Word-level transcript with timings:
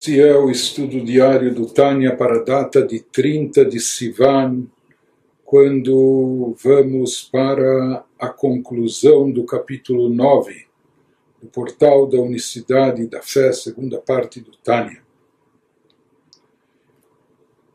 Esse 0.00 0.20
é 0.20 0.32
o 0.38 0.48
estudo 0.48 1.04
diário 1.04 1.52
do 1.52 1.66
Tânia 1.66 2.16
para 2.16 2.36
a 2.36 2.44
data 2.44 2.86
de 2.86 3.00
30 3.00 3.64
de 3.64 3.80
Sivan, 3.80 4.68
quando 5.44 6.54
vamos 6.62 7.24
para 7.24 8.04
a 8.16 8.28
conclusão 8.28 9.28
do 9.28 9.42
capítulo 9.42 10.08
9 10.08 10.68
do 11.42 11.48
Portal 11.48 12.06
da 12.06 12.20
Unicidade 12.20 13.08
da 13.08 13.20
Fé, 13.20 13.52
segunda 13.52 13.98
parte 13.98 14.40
do 14.40 14.52
Tânia. 14.58 15.02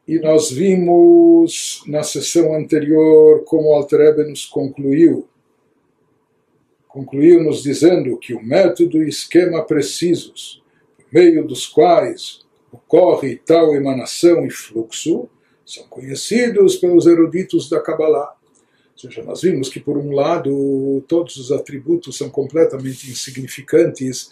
E 0.08 0.18
nós 0.18 0.50
vimos 0.50 1.84
na 1.88 2.04
sessão 2.04 2.56
anterior 2.56 3.44
como 3.44 3.68
o 3.68 3.74
Altrebe 3.74 4.24
nos 4.24 4.46
concluiu. 4.46 5.28
Concluiu 6.88 7.44
nos 7.44 7.62
dizendo 7.62 8.18
que 8.18 8.34
o 8.34 8.42
método 8.42 9.04
e 9.04 9.10
esquema 9.10 9.62
precisos 9.66 10.63
meio 11.14 11.46
dos 11.46 11.68
quais 11.68 12.40
ocorre 12.72 13.36
tal 13.46 13.76
emanação 13.76 14.46
e 14.46 14.50
fluxo, 14.50 15.30
são 15.66 15.84
conhecidos 15.88 16.76
pelos 16.78 17.06
eruditos 17.06 17.70
da 17.70 17.80
Kabbalah. 17.80 18.36
Ou 18.94 19.00
seja, 19.00 19.24
nós 19.24 19.42
vimos 19.42 19.70
que, 19.70 19.80
por 19.80 19.98
um 19.98 20.12
lado, 20.12 21.04
todos 21.08 21.38
os 21.38 21.52
atributos 21.52 22.18
são 22.18 22.30
completamente 22.30 23.10
insignificantes, 23.10 24.32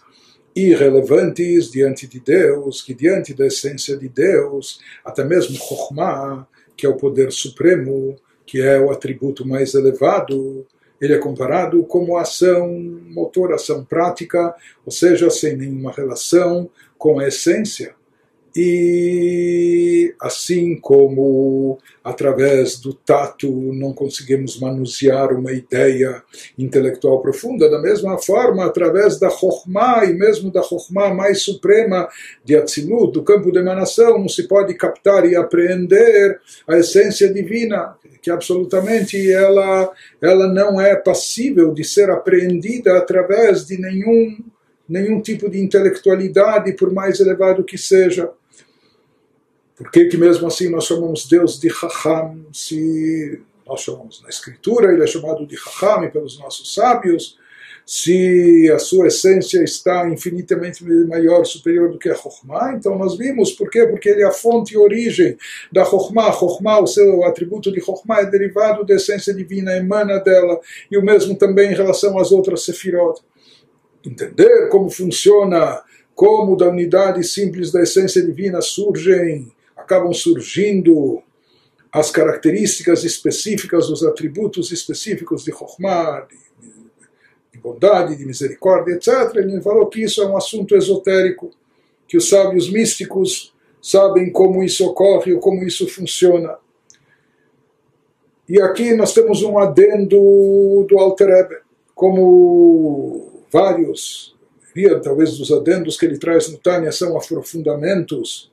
irrelevantes 0.55 1.69
diante 1.69 2.07
de 2.07 2.19
Deus, 2.19 2.81
que 2.81 2.93
diante 2.93 3.33
da 3.33 3.47
essência 3.47 3.95
de 3.95 4.09
Deus, 4.09 4.79
até 5.05 5.23
mesmo 5.23 5.55
Chokhmah, 5.55 6.47
que 6.75 6.85
é 6.85 6.89
o 6.89 6.97
poder 6.97 7.31
supremo, 7.31 8.15
que 8.45 8.59
é 8.61 8.79
o 8.79 8.91
atributo 8.91 9.47
mais 9.47 9.73
elevado, 9.73 10.65
ele 11.01 11.13
é 11.13 11.17
comparado 11.17 11.83
como 11.83 12.15
ação 12.15 12.69
motor, 13.09 13.51
ação 13.53 13.83
prática, 13.83 14.55
ou 14.85 14.91
seja, 14.91 15.29
sem 15.31 15.57
nenhuma 15.57 15.91
relação 15.91 16.69
com 16.97 17.19
a 17.19 17.27
essência. 17.27 17.95
E 18.55 20.13
assim 20.19 20.75
como 20.75 21.79
através 22.03 22.79
do 22.79 22.93
tato 22.93 23.49
não 23.49 23.93
conseguimos 23.93 24.59
manusear 24.59 25.33
uma 25.33 25.51
ideia 25.53 26.21
intelectual 26.57 27.21
profunda, 27.21 27.69
da 27.69 27.79
mesma 27.79 28.17
forma, 28.17 28.65
através 28.65 29.17
da 29.19 29.29
Chokhmah 29.29 30.05
e 30.05 30.13
mesmo 30.13 30.51
da 30.51 30.61
Chokhmah 30.61 31.13
mais 31.13 31.43
suprema 31.43 32.09
de 32.43 32.57
Atzilut, 32.57 33.13
do 33.13 33.23
campo 33.23 33.51
de 33.51 33.59
emanação, 33.59 34.19
não 34.19 34.27
se 34.27 34.47
pode 34.47 34.73
captar 34.73 35.25
e 35.25 35.35
apreender 35.35 36.39
a 36.67 36.77
essência 36.77 37.31
divina, 37.31 37.95
que 38.21 38.29
absolutamente 38.29 39.31
ela, 39.31 39.91
ela 40.21 40.47
não 40.47 40.79
é 40.79 40.95
passível 40.95 41.73
de 41.73 41.83
ser 41.83 42.09
apreendida 42.09 42.97
através 42.97 43.65
de 43.65 43.79
nenhum, 43.79 44.37
nenhum 44.87 45.21
tipo 45.21 45.49
de 45.49 45.59
intelectualidade, 45.59 46.73
por 46.73 46.91
mais 46.91 47.19
elevado 47.19 47.63
que 47.63 47.77
seja. 47.77 48.29
Por 49.81 49.91
que, 49.91 50.05
que 50.05 50.17
mesmo 50.17 50.47
assim 50.47 50.69
nós 50.69 50.85
chamamos 50.85 51.27
Deus 51.27 51.59
de 51.59 51.69
Chacham, 51.69 52.45
se 52.53 53.41
nós 53.65 53.81
chamamos 53.81 54.21
na 54.21 54.29
Escritura, 54.29 54.93
ele 54.93 55.03
é 55.03 55.07
chamado 55.07 55.45
de 55.45 55.57
Chacham 55.57 56.07
pelos 56.11 56.37
nossos 56.37 56.73
sábios, 56.73 57.39
se 57.83 58.71
a 58.71 58.77
sua 58.77 59.07
essência 59.07 59.63
está 59.63 60.07
infinitamente 60.07 60.83
maior, 61.07 61.43
superior 61.45 61.91
do 61.91 61.97
que 61.97 62.09
a 62.09 62.15
Chokhmah, 62.15 62.75
então 62.75 62.95
nós 62.95 63.17
vimos, 63.17 63.51
por 63.53 63.71
quê? 63.71 63.87
Porque 63.87 64.07
ele 64.07 64.21
é 64.21 64.27
a 64.27 64.31
fonte 64.31 64.75
e 64.75 64.77
origem 64.77 65.35
da 65.71 65.83
Chokhmah. 65.83 66.31
Chokhmah, 66.31 66.81
o 66.81 66.87
seu 66.87 67.25
atributo 67.25 67.71
de 67.71 67.81
Chokhmah 67.81 68.21
é 68.21 68.25
derivado 68.27 68.85
da 68.85 68.93
essência 68.93 69.33
divina, 69.33 69.75
emana 69.75 70.19
dela, 70.19 70.59
e 70.91 70.97
o 70.97 71.03
mesmo 71.03 71.35
também 71.35 71.71
em 71.71 71.75
relação 71.75 72.19
às 72.19 72.31
outras 72.31 72.63
Sefirot. 72.63 73.19
Entender 74.05 74.69
como 74.69 74.91
funciona, 74.91 75.81
como 76.13 76.55
da 76.55 76.69
unidade 76.69 77.23
simples 77.23 77.71
da 77.71 77.81
essência 77.81 78.21
divina 78.21 78.61
surgem 78.61 79.51
acabam 79.91 80.13
surgindo 80.13 81.21
as 81.91 82.09
características 82.09 83.03
específicas, 83.03 83.89
os 83.89 84.03
atributos 84.03 84.71
específicos 84.71 85.43
de 85.43 85.51
Chokhmah, 85.51 86.25
de, 86.29 86.37
de 87.51 87.59
bondade, 87.59 88.15
de 88.15 88.25
misericórdia, 88.25 88.93
etc. 88.93 89.35
Ele 89.35 89.59
falou 89.61 89.87
que 89.87 90.01
isso 90.01 90.21
é 90.21 90.25
um 90.25 90.37
assunto 90.37 90.73
esotérico, 90.73 91.51
que 92.07 92.15
os 92.15 92.29
sábios 92.29 92.71
místicos 92.71 93.53
sabem 93.81 94.31
como 94.31 94.63
isso 94.63 94.85
ocorre 94.85 95.33
ou 95.33 95.41
como 95.41 95.63
isso 95.65 95.85
funciona. 95.89 96.57
E 98.47 98.61
aqui 98.61 98.93
nós 98.93 99.13
temos 99.13 99.43
um 99.43 99.57
adendo 99.59 100.85
do 100.87 100.97
Alter 100.97 101.29
Ebe, 101.29 101.57
como 101.93 103.43
vários, 103.51 104.35
talvez 105.03 105.37
dos 105.37 105.51
adendos 105.51 105.97
que 105.97 106.05
ele 106.05 106.17
traz 106.17 106.49
no 106.49 106.57
Tânia 106.57 106.91
são 106.91 107.17
aprofundamentos 107.17 108.50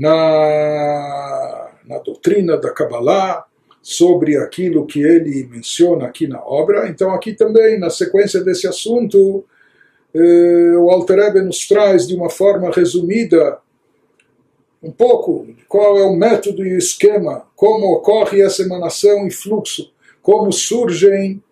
na, 0.00 1.70
na 1.86 1.98
doutrina 1.98 2.56
da 2.56 2.70
Kabbalah, 2.70 3.44
sobre 3.82 4.36
aquilo 4.36 4.86
que 4.86 5.02
ele 5.02 5.46
menciona 5.50 6.06
aqui 6.06 6.26
na 6.26 6.42
obra. 6.42 6.88
Então, 6.88 7.12
aqui 7.12 7.34
também, 7.34 7.78
na 7.78 7.90
sequência 7.90 8.42
desse 8.42 8.66
assunto, 8.66 9.44
eh, 10.14 10.74
o 10.76 10.90
Alter 10.90 11.18
Ebe 11.18 11.40
nos 11.42 11.66
traz 11.66 12.06
de 12.06 12.14
uma 12.14 12.30
forma 12.30 12.70
resumida 12.70 13.58
um 14.82 14.90
pouco 14.90 15.46
qual 15.68 15.98
é 15.98 16.04
o 16.04 16.16
método 16.16 16.64
e 16.64 16.74
o 16.74 16.78
esquema, 16.78 17.46
como 17.54 17.92
ocorre 17.92 18.40
essa 18.40 18.62
emanação 18.62 19.26
e 19.26 19.30
fluxo, 19.30 19.92
como 20.22 20.50
surgem 20.52 21.42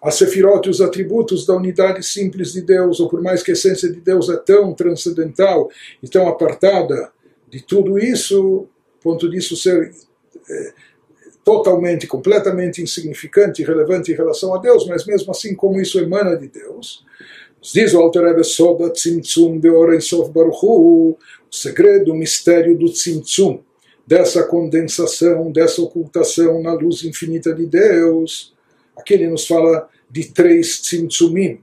as 0.00 0.14
sefirot 0.14 0.66
e 0.66 0.70
os 0.70 0.80
atributos 0.80 1.44
da 1.44 1.54
unidade 1.54 2.04
simples 2.04 2.52
de 2.52 2.62
Deus, 2.62 3.00
ou 3.00 3.08
por 3.08 3.20
mais 3.20 3.42
que 3.42 3.50
a 3.50 3.54
essência 3.54 3.90
de 3.90 4.00
Deus 4.00 4.28
é 4.28 4.36
tão 4.36 4.72
transcendental 4.72 5.68
e 6.02 6.08
tão 6.08 6.28
apartada 6.28 7.10
de 7.50 7.60
tudo 7.62 7.98
isso, 7.98 8.66
ponto 9.02 9.28
disso 9.28 9.56
ser 9.56 9.92
é, 10.48 10.72
totalmente, 11.44 12.06
completamente 12.06 12.82
insignificante 12.82 13.62
e 13.62 13.64
relevante 13.64 14.12
em 14.12 14.14
relação 14.14 14.54
a 14.54 14.58
Deus, 14.58 14.86
mas 14.86 15.04
mesmo 15.04 15.30
assim 15.30 15.54
como 15.54 15.80
isso 15.80 15.98
emana 15.98 16.36
de 16.36 16.48
Deus, 16.48 17.04
diz 17.60 17.92
o 17.92 17.98
Alter 17.98 18.24
Rebbe 18.24 18.44
Soda 18.44 18.90
Tzimtzum 18.90 19.58
Beoren 19.58 20.00
Sof 20.00 20.30
Baruchu, 20.30 20.66
o 20.66 21.18
segredo, 21.50 22.12
o 22.12 22.16
mistério 22.16 22.78
do 22.78 22.90
Tzimtzum, 22.90 23.60
dessa 24.06 24.42
condensação, 24.44 25.52
dessa 25.52 25.82
ocultação 25.82 26.62
na 26.62 26.72
luz 26.72 27.04
infinita 27.04 27.54
de 27.54 27.66
Deus. 27.66 28.54
Aqui 28.96 29.14
ele 29.14 29.28
nos 29.28 29.46
fala 29.46 29.88
de 30.10 30.24
três 30.32 30.80
Tzimtzumim, 30.80 31.60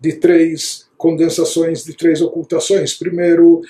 de 0.00 0.14
três 0.14 0.88
condensações, 0.96 1.84
de 1.84 1.94
três 1.94 2.20
ocultações. 2.20 2.94
Primeiro, 2.94 3.62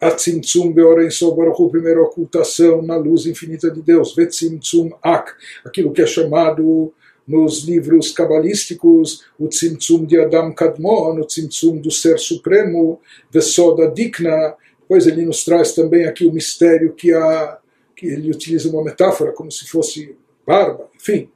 Atzimtzum 0.00 0.72
Beoren 0.72 1.10
Sobaruchu, 1.10 1.70
primeira 1.70 2.00
ocultação 2.00 2.82
na 2.82 2.96
luz 2.96 3.26
infinita 3.26 3.70
de 3.70 3.82
Deus, 3.82 4.14
Vetzimtzum 4.14 4.90
Ak, 5.02 5.32
aquilo 5.64 5.92
que 5.92 6.02
é 6.02 6.06
chamado 6.06 6.92
nos 7.26 7.64
livros 7.64 8.10
cabalísticos 8.12 9.24
o 9.38 9.48
Tzimtzum 9.48 10.06
de 10.06 10.18
Adam 10.18 10.52
Kadmon, 10.54 11.20
o 11.20 11.24
Tzimtzum 11.24 11.76
do 11.78 11.90
Ser 11.90 12.18
Supremo, 12.18 13.00
Vesoda 13.30 13.90
Dikna, 13.90 14.56
depois 14.80 15.06
ele 15.06 15.26
nos 15.26 15.44
traz 15.44 15.74
também 15.74 16.06
aqui 16.06 16.24
o 16.24 16.32
mistério 16.32 16.94
que, 16.94 17.12
há, 17.12 17.58
que 17.94 18.06
ele 18.06 18.30
utiliza 18.30 18.70
uma 18.70 18.82
metáfora 18.82 19.32
como 19.32 19.52
se 19.52 19.66
fosse 19.66 20.16
barba, 20.46 20.88
enfim. 20.96 21.28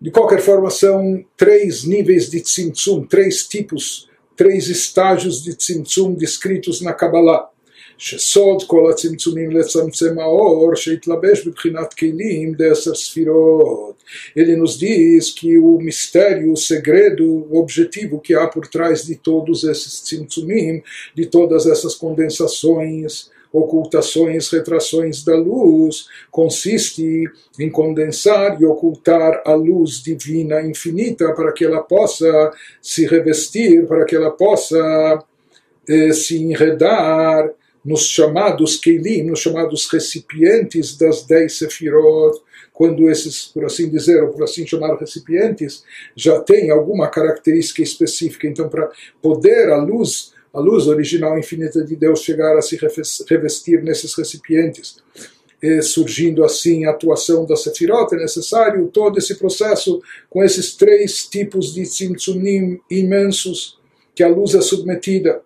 De 0.00 0.10
qualquer 0.10 0.40
forma, 0.40 0.70
são 0.70 1.24
três 1.36 1.84
níveis 1.84 2.30
de 2.30 2.40
Tzimtzum, 2.40 3.04
três 3.04 3.46
tipos 3.46 4.08
três 4.37 4.67
estágios 4.67 5.43
de 5.43 5.55
tzimtzum 5.55 6.13
descritos 6.13 6.81
na 6.81 6.93
Kabbalah. 6.93 7.53
שסוד 7.97 8.63
כל 8.67 8.91
הצמצומים 8.91 9.51
לצמצם 9.51 10.19
האור 10.19 10.75
שהתלבש 10.75 11.47
בבחינת 11.47 11.93
כלים 11.93 12.53
דעשר 12.53 12.95
ספירות. 12.95 14.03
Ele 14.35 14.55
nos 14.55 14.77
diz 14.77 15.31
que 15.31 15.57
o 15.57 15.79
mistério, 15.79 16.51
o 16.51 16.57
segredo, 16.57 17.25
o 17.25 17.57
objetivo 17.57 18.19
que 18.19 18.33
há 18.35 18.47
por 18.47 18.67
trás 18.67 19.05
de 19.05 19.15
todos 19.15 19.63
esses 19.63 20.01
tzimtzumim, 20.01 20.81
de 21.15 21.25
todas 21.25 21.65
essas 21.65 21.95
condensações, 21.95 23.31
ocultações, 23.52 24.50
retrações 24.50 25.24
da 25.24 25.34
luz, 25.34 26.06
consiste 26.30 27.24
em 27.58 27.70
condensar 27.70 28.60
e 28.60 28.64
ocultar 28.64 29.42
a 29.44 29.54
luz 29.54 30.02
divina 30.02 30.62
infinita 30.62 31.32
para 31.34 31.52
que 31.52 31.64
ela 31.64 31.82
possa 31.82 32.52
se 32.82 33.06
revestir, 33.06 33.86
para 33.86 34.04
que 34.04 34.14
ela 34.14 34.30
possa 34.30 35.24
eh, 35.88 36.12
se 36.12 36.36
enredar 36.42 37.50
nos 37.84 38.02
chamados 38.02 38.76
Keilim, 38.76 39.22
nos 39.22 39.40
chamados 39.40 39.88
recipientes 39.90 40.96
das 40.96 41.24
dez 41.24 41.56
Sefirot, 41.56 42.38
quando 42.72 43.10
esses, 43.10 43.46
por 43.46 43.64
assim 43.64 43.88
dizer, 43.88 44.22
ou 44.22 44.28
por 44.28 44.44
assim 44.44 44.66
chamar 44.66 44.96
recipientes, 44.96 45.82
já 46.14 46.38
têm 46.40 46.70
alguma 46.70 47.08
característica 47.08 47.82
específica. 47.82 48.46
Então, 48.46 48.68
para 48.68 48.88
poder 49.20 49.70
a 49.70 49.78
luz 49.78 50.32
a 50.58 50.60
luz 50.60 50.88
original 50.88 51.38
infinita 51.38 51.84
de 51.84 51.94
Deus 51.94 52.20
chegar 52.20 52.56
a 52.58 52.62
se 52.62 52.76
revestir 53.28 53.80
nesses 53.82 54.12
recipientes. 54.14 54.96
E 55.62 55.80
surgindo 55.82 56.44
assim 56.44 56.84
a 56.84 56.90
atuação 56.90 57.46
da 57.46 57.56
Sefirot, 57.56 58.12
é 58.14 58.18
necessário 58.18 58.88
todo 58.88 59.18
esse 59.18 59.36
processo 59.36 60.02
com 60.28 60.42
esses 60.42 60.74
três 60.74 61.26
tipos 61.26 61.72
de 61.72 61.84
tzimtzumim 61.84 62.80
imensos 62.90 63.78
que 64.14 64.22
a 64.24 64.28
luz 64.28 64.54
é 64.54 64.60
submetida. 64.60 65.42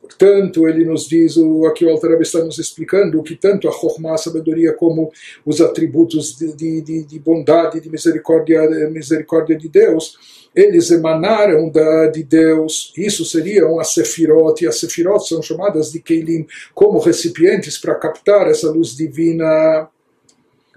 Portanto, 0.00 0.66
ele 0.68 0.84
nos 0.84 1.08
diz, 1.08 1.36
o, 1.36 1.64
aqui 1.66 1.84
o 1.84 1.90
Alter 1.90 2.20
está 2.20 2.44
nos 2.44 2.58
explicando 2.58 3.22
que 3.22 3.36
tanto 3.36 3.68
a 3.68 3.72
Chokhmah, 3.72 4.14
a 4.14 4.18
sabedoria, 4.18 4.72
como 4.72 5.12
os 5.46 5.60
atributos 5.60 6.36
de, 6.36 6.82
de, 6.82 7.04
de 7.04 7.18
bondade, 7.20 7.80
de 7.80 7.88
misericórdia, 7.88 8.68
misericórdia 8.90 9.56
de 9.56 9.68
Deus, 9.68 10.39
eles 10.54 10.90
emanaram 10.90 11.68
da, 11.68 12.06
de 12.08 12.22
Deus. 12.22 12.92
Isso 12.96 13.24
seriam 13.24 13.78
as 13.78 13.94
Sefirot, 13.94 14.64
e 14.64 14.68
as 14.68 14.78
Sefirot 14.78 15.26
são 15.26 15.42
chamadas 15.42 15.92
de 15.92 16.00
Keilim 16.00 16.46
como 16.74 16.98
recipientes 16.98 17.78
para 17.78 17.94
captar 17.94 18.48
essa 18.48 18.70
luz 18.70 18.96
divina. 18.96 19.88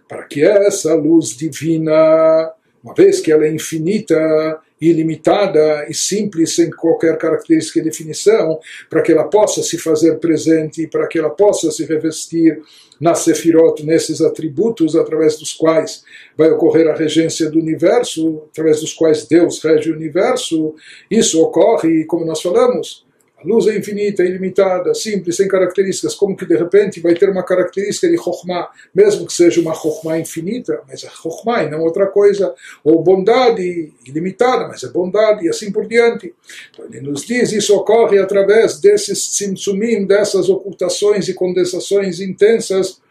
Para 0.08 0.24
que 0.24 0.44
essa 0.44 0.94
luz 0.94 1.36
divina, 1.36 2.52
uma 2.84 2.94
vez 2.94 3.22
que 3.22 3.32
ela 3.32 3.46
é 3.46 3.54
infinita, 3.54 4.60
ilimitada 4.82 5.88
e 5.90 5.94
simples, 5.94 6.56
sem 6.56 6.70
qualquer 6.70 7.18
característica 7.18 7.80
e 7.80 7.84
definição, 7.84 8.60
para 8.90 9.02
que 9.02 9.12
ela 9.12 9.24
possa 9.24 9.64
se 9.64 9.78
fazer 9.78 10.20
presente, 10.20 10.88
para 10.88 11.08
que 11.08 11.18
ela 11.18 11.30
possa 11.30 11.72
se 11.72 11.86
revestir 11.86 12.62
na 13.00 13.16
Sefirot, 13.16 13.84
nesses 13.86 14.22
atributos 14.22 14.96
através 14.96 15.38
dos 15.38 15.54
quais 15.54 16.04
vai 16.38 16.50
ocorrer 16.52 16.88
a 16.88 16.96
regência 16.96 17.50
do 17.50 17.60
universo, 17.60 18.44
através 18.52 18.82
dos 18.82 18.94
quais 18.94 19.26
Deus 19.26 19.64
rege 19.64 19.92
o 19.92 19.96
universo. 19.96 20.76
Isso 21.10 21.42
ocorre, 21.42 22.06
como 22.06 22.26
nós 22.26 22.42
falamos, 22.42 23.03
luz 23.46 23.68
é 23.68 23.78
infinita, 23.78 24.24
ilimitada, 24.24 24.94
simples, 24.94 25.36
sem 25.36 25.48
características. 25.48 26.16
Como 26.16 26.36
que 26.36 26.46
de 26.46 26.56
repente 26.56 27.00
vai 27.00 27.14
ter 27.14 27.30
uma 27.30 27.44
característica 27.44 28.08
de 28.08 28.18
Chokhmah, 28.18 28.70
mesmo 28.94 29.26
que 29.26 29.34
seja 29.34 29.62
uma 29.62 29.74
Chokhmah 29.74 30.20
infinita, 30.20 30.82
mas 30.88 31.04
é 31.04 31.10
Chokhmah 31.10 31.64
e 31.64 31.70
não 31.70 31.82
outra 31.82 32.08
coisa. 32.08 32.54
Ou 32.84 33.04
bondade 33.04 33.92
ilimitada, 34.06 34.68
mas 34.68 34.84
é 34.84 34.88
bondade 34.88 35.46
e 35.46 35.50
assim 35.50 35.72
por 35.72 35.88
diante. 35.88 36.34
Então 36.72 36.86
ele 36.86 37.02
nos 37.02 37.26
diz, 37.26 37.52
isso 37.52 37.76
ocorre 37.76 38.20
através 38.20 38.80
desses 38.80 39.28
tzimtzumim, 39.32 40.06
dessas 40.06 40.50
ocultações 40.50 41.28
e 41.28 41.34
condensações 41.34 42.20
intensas, 42.20 43.02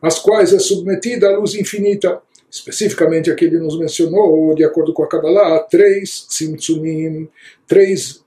às 0.00 0.18
quais 0.18 0.52
é 0.52 0.58
submetida 0.58 1.28
a 1.28 1.36
luz 1.38 1.54
infinita 1.54 2.20
especificamente 2.50 3.30
aqui 3.30 3.44
ele 3.44 3.58
nos 3.58 3.78
mencionou, 3.78 4.54
de 4.54 4.64
acordo 4.64 4.92
com 4.92 5.02
a 5.02 5.08
Kabbalah, 5.08 5.60
três 5.60 6.26
tzimtzumim, 6.28 7.28
três 7.66 8.24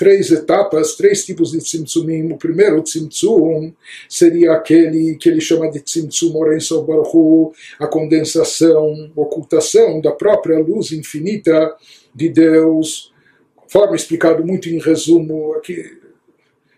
três 0.00 0.30
etapas, 0.30 0.96
três 0.96 1.26
tipos 1.26 1.50
de 1.50 1.58
tzimtzumim. 1.58 2.32
O 2.32 2.38
primeiro 2.38 2.82
tzimtzum 2.82 3.70
seria 4.08 4.54
aquele 4.54 5.14
que 5.16 5.28
ele 5.28 5.42
chama 5.42 5.70
de 5.70 5.78
tzimtzum 5.78 6.34
Orensov 6.38 6.86
Baruch 6.86 7.54
a 7.78 7.86
condensação, 7.86 9.12
ocultação 9.14 10.00
da 10.00 10.10
própria 10.10 10.58
luz 10.58 10.90
infinita 10.90 11.76
de 12.14 12.30
Deus, 12.30 13.12
conforme 13.54 13.94
explicado 13.94 14.42
muito 14.42 14.70
em 14.70 14.78
resumo 14.78 15.52
aqui, 15.52 15.98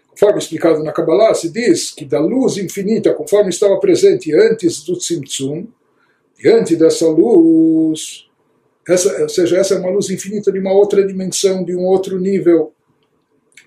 conforme 0.08 0.40
explicado 0.40 0.82
na 0.82 0.90
Kabbalah, 0.90 1.32
se 1.32 1.48
diz 1.48 1.92
que 1.92 2.04
da 2.04 2.18
luz 2.18 2.56
infinita, 2.56 3.14
conforme 3.14 3.50
estava 3.50 3.78
presente 3.78 4.34
antes 4.34 4.82
do 4.82 4.98
tzimtzum, 4.98 5.68
diante 6.36 6.74
dessa 6.74 7.06
luz, 7.06 8.26
essa, 8.88 9.22
ou 9.22 9.28
seja, 9.28 9.58
essa 9.58 9.74
é 9.74 9.78
uma 9.78 9.90
luz 9.90 10.10
infinita 10.10 10.50
de 10.50 10.58
uma 10.58 10.72
outra 10.72 11.06
dimensão, 11.06 11.64
de 11.64 11.76
um 11.76 11.84
outro 11.84 12.18
nível 12.18 12.72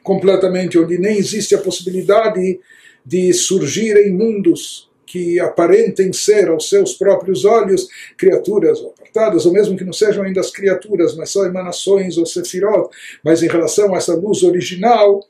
completamente, 0.06 0.78
onde 0.78 1.00
nem 1.00 1.18
existe 1.18 1.56
a 1.56 1.58
possibilidade 1.58 2.60
de 3.04 3.34
surgirem 3.34 4.14
mundos 4.14 4.88
que 5.06 5.40
aparentem 5.40 6.14
ser 6.14 6.48
aos 6.48 6.70
seus 6.70 6.94
próprios 6.94 7.44
olhos 7.44 7.88
criaturas 8.18 8.80
apartadas, 8.80 9.46
ou 9.46 9.52
mesmo 9.52 9.76
que 9.76 9.84
não 9.84 9.94
sejam 9.94 10.24
ainda 10.24 10.40
as 10.40 10.52
criaturas, 10.52 11.16
mas 11.16 11.32
só 11.32 11.46
emanações 11.46 12.18
ou 12.18 12.26
sefirot, 12.26 12.90
mas 13.24 13.42
em 13.42 13.48
relação 13.48 13.94
a 13.94 13.98
essa 13.98 14.14
luz 14.16 14.44
original 14.44 15.26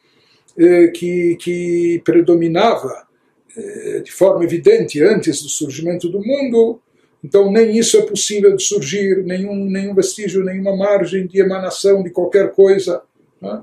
eh, 0.57 0.87
que, 0.87 1.37
que 1.37 2.01
predominava 2.03 3.07
eh, 3.55 4.01
de 4.03 4.11
forma 4.11 4.43
evidente 4.43 5.01
antes 5.01 5.41
do 5.41 5.49
surgimento 5.49 6.09
do 6.09 6.19
mundo, 6.19 6.81
então 7.23 7.49
nem 7.49 7.77
isso 7.77 7.97
é 7.97 8.01
possível 8.01 8.55
de 8.55 8.63
surgir, 8.63 9.23
nenhum, 9.23 9.69
nenhum 9.69 9.95
vestígio, 9.95 10.43
nenhuma 10.43 10.75
margem 10.75 11.27
de 11.27 11.39
emanação 11.39 12.03
de 12.03 12.09
qualquer 12.09 12.51
coisa. 12.51 13.01
Né? 13.41 13.61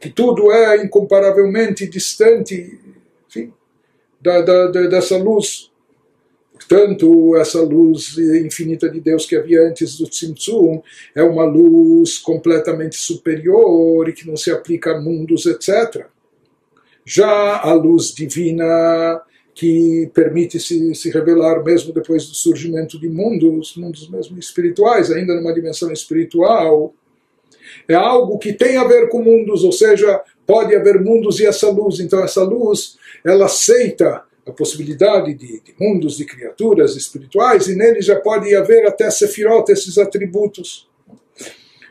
Que 0.00 0.10
tudo 0.10 0.52
é 0.52 0.82
incomparavelmente 0.84 1.86
distante 1.86 2.78
enfim, 3.28 3.52
da, 4.20 4.40
da, 4.40 4.66
da, 4.68 4.86
dessa 4.86 5.16
luz. 5.16 5.70
Portanto, 6.52 7.36
essa 7.36 7.60
luz 7.60 8.16
infinita 8.16 8.88
de 8.88 8.98
Deus 8.98 9.26
que 9.26 9.36
havia 9.36 9.62
antes 9.62 9.98
do 9.98 10.08
Tzimtzum 10.08 10.82
é 11.14 11.22
uma 11.22 11.44
luz 11.44 12.18
completamente 12.18 12.96
superior 12.96 14.08
e 14.08 14.12
que 14.12 14.26
não 14.26 14.36
se 14.36 14.50
aplica 14.50 14.92
a 14.92 15.00
mundos, 15.00 15.44
etc. 15.44 16.06
Já 17.04 17.60
a 17.60 17.72
luz 17.74 18.12
divina 18.14 19.22
que 19.54 20.10
permite 20.12 20.58
se, 20.58 20.94
se 20.94 21.10
revelar 21.10 21.62
mesmo 21.62 21.92
depois 21.92 22.26
do 22.26 22.34
surgimento 22.34 22.98
de 22.98 23.08
mundos, 23.08 23.76
mundos 23.76 24.08
mesmo 24.08 24.38
espirituais, 24.38 25.10
ainda 25.10 25.34
numa 25.34 25.54
dimensão 25.54 25.92
espiritual, 25.92 26.94
é 27.88 27.94
algo 27.94 28.38
que 28.38 28.52
tem 28.52 28.76
a 28.76 28.84
ver 28.84 29.08
com 29.08 29.22
mundos, 29.22 29.64
ou 29.64 29.72
seja, 29.72 30.20
pode 30.46 30.74
haver 30.74 31.00
mundos 31.00 31.40
e 31.40 31.46
essa 31.46 31.70
luz. 31.70 32.00
Então, 32.00 32.22
essa 32.22 32.42
luz, 32.42 32.96
ela 33.24 33.46
aceita 33.46 34.22
a 34.46 34.52
possibilidade 34.52 35.34
de, 35.34 35.60
de 35.60 35.74
mundos, 35.78 36.16
de 36.16 36.24
criaturas 36.24 36.94
espirituais, 36.94 37.66
e 37.66 37.74
nele 37.74 38.00
já 38.00 38.16
pode 38.20 38.54
haver 38.54 38.86
até 38.86 39.10
sefirot, 39.10 39.70
esses 39.70 39.98
atributos. 39.98 40.88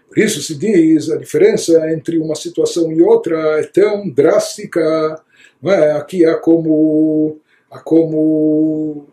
Por 0.07 0.19
isso 0.19 0.41
se 0.41 0.55
diz, 0.55 1.09
a 1.09 1.17
diferença 1.17 1.91
entre 1.91 2.17
uma 2.17 2.35
situação 2.35 2.91
e 2.91 3.01
outra 3.01 3.59
é 3.59 3.63
tão 3.63 4.09
drástica, 4.09 5.21
não 5.61 5.71
é? 5.71 5.91
aqui 5.91 6.25
há 6.25 6.35
como, 6.37 7.37
há 7.69 7.79
como 7.79 9.07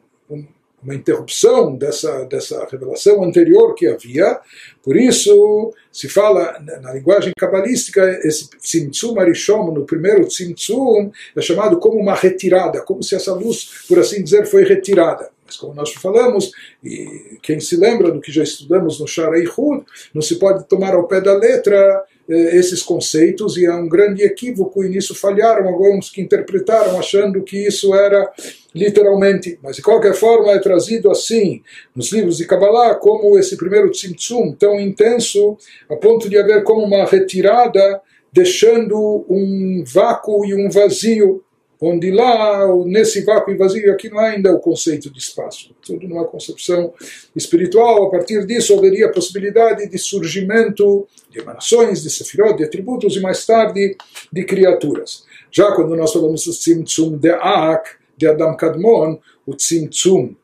uma 0.83 0.95
interrupção 0.95 1.77
dessa, 1.77 2.25
dessa 2.25 2.67
revelação 2.71 3.23
anterior 3.23 3.75
que 3.75 3.87
havia. 3.87 4.41
Por 4.83 4.97
isso, 4.97 5.73
se 5.93 6.09
fala, 6.09 6.59
na 6.81 6.93
linguagem 6.93 7.33
cabalística, 7.37 8.21
esse 8.25 8.49
Tzimtzum 8.51 9.19
Arishom, 9.21 9.73
no 9.73 9.85
primeiro 9.85 10.27
Tzimtzum, 10.27 11.11
é 11.37 11.41
chamado 11.41 11.79
como 11.79 11.99
uma 11.99 12.15
retirada, 12.15 12.81
como 12.83 13.03
se 13.03 13.15
essa 13.15 13.33
luz, 13.33 13.85
por 13.89 13.99
assim 13.99 14.23
dizer, 14.23 14.47
foi 14.47 14.65
retirada. 14.65 15.31
Mas 15.47 15.57
como 15.57 15.75
nós 15.75 15.93
falamos, 15.93 16.51
e 16.83 17.39
quem 17.43 17.61
se 17.61 17.77
lembra 17.77 18.11
do 18.11 18.21
que 18.21 18.33
já 18.33 18.43
estudamos 18.43 18.99
no 18.99 19.07
Sharai 19.07 19.45
Hud, 19.45 19.85
não 20.15 20.23
se 20.23 20.37
pode 20.37 20.65
tomar 20.65 20.95
ao 20.95 21.07
pé 21.07 21.21
da 21.21 21.35
letra 21.35 22.05
esses 22.29 22.83
conceitos 22.83 23.57
e 23.57 23.67
é 23.67 23.73
um 23.73 23.89
grande 23.89 24.23
equívoco 24.23 24.85
e 24.85 24.89
nisso 24.89 25.15
falharam 25.15 25.69
alguns 25.69 26.11
que 26.11 26.21
interpretaram 26.21 26.99
achando 26.99 27.43
que 27.43 27.67
isso 27.67 27.95
era 27.95 28.31
literalmente, 28.75 29.59
mas 29.63 29.77
de 29.77 29.83
qualquer 29.83 30.15
forma 30.15 30.53
é 30.53 30.59
trazido 30.59 31.11
assim 31.11 31.63
nos 31.95 32.11
livros 32.13 32.39
de 32.39 32.47
Kabbalah 32.47 32.95
como 32.95 33.39
esse 33.39 33.57
primeiro 33.57 33.91
tzimtzum 33.91 34.53
tão 34.53 34.81
intenso 34.81 35.57
a 35.91 35.97
ponto 35.97 36.29
de 36.29 36.39
haver 36.39 36.63
como 36.63 36.85
uma 36.85 37.05
retirada 37.05 38.01
deixando 38.33 39.27
um 39.29 39.85
vácuo 39.87 40.47
e 40.47 40.55
um 40.55 40.71
vazio 40.71 41.45
onde 41.83 42.13
lá, 42.13 42.65
nesse 42.87 43.25
vácuo 43.25 43.57
vazio, 43.57 43.93
aqui 43.93 44.09
não 44.09 44.21
há 44.21 44.29
ainda 44.29 44.55
o 44.55 44.61
conceito 44.61 45.11
de 45.11 45.19
espaço. 45.19 45.75
Tudo 45.85 46.07
numa 46.07 46.25
concepção 46.25 46.95
espiritual. 47.35 48.07
A 48.07 48.11
partir 48.11 48.47
disso, 48.47 48.79
haveria 48.79 49.07
a 49.07 49.13
possibilidade 49.13 49.89
de 49.89 49.99
surgimento 49.99 51.09
de 51.29 51.41
emanações, 51.41 52.03
de 52.03 52.09
sefirot, 52.09 52.57
de 52.57 52.65
atributos 52.65 53.17
e 53.17 53.21
mais 53.21 53.45
tarde 53.45 53.97
de 54.33 54.45
criaturas. 54.45 55.25
Já 55.51 55.73
quando 55.73 55.97
nós 55.97 56.13
falamos 56.13 56.45
do 56.45 56.53
Tzimtzum 56.53 57.19
de 57.19 57.31
Ak, 57.31 57.91
de 58.17 58.29
Adam 58.29 58.57
Kadmon, 58.57 59.19
o 59.45 59.57
Tzimtzum 59.57 60.37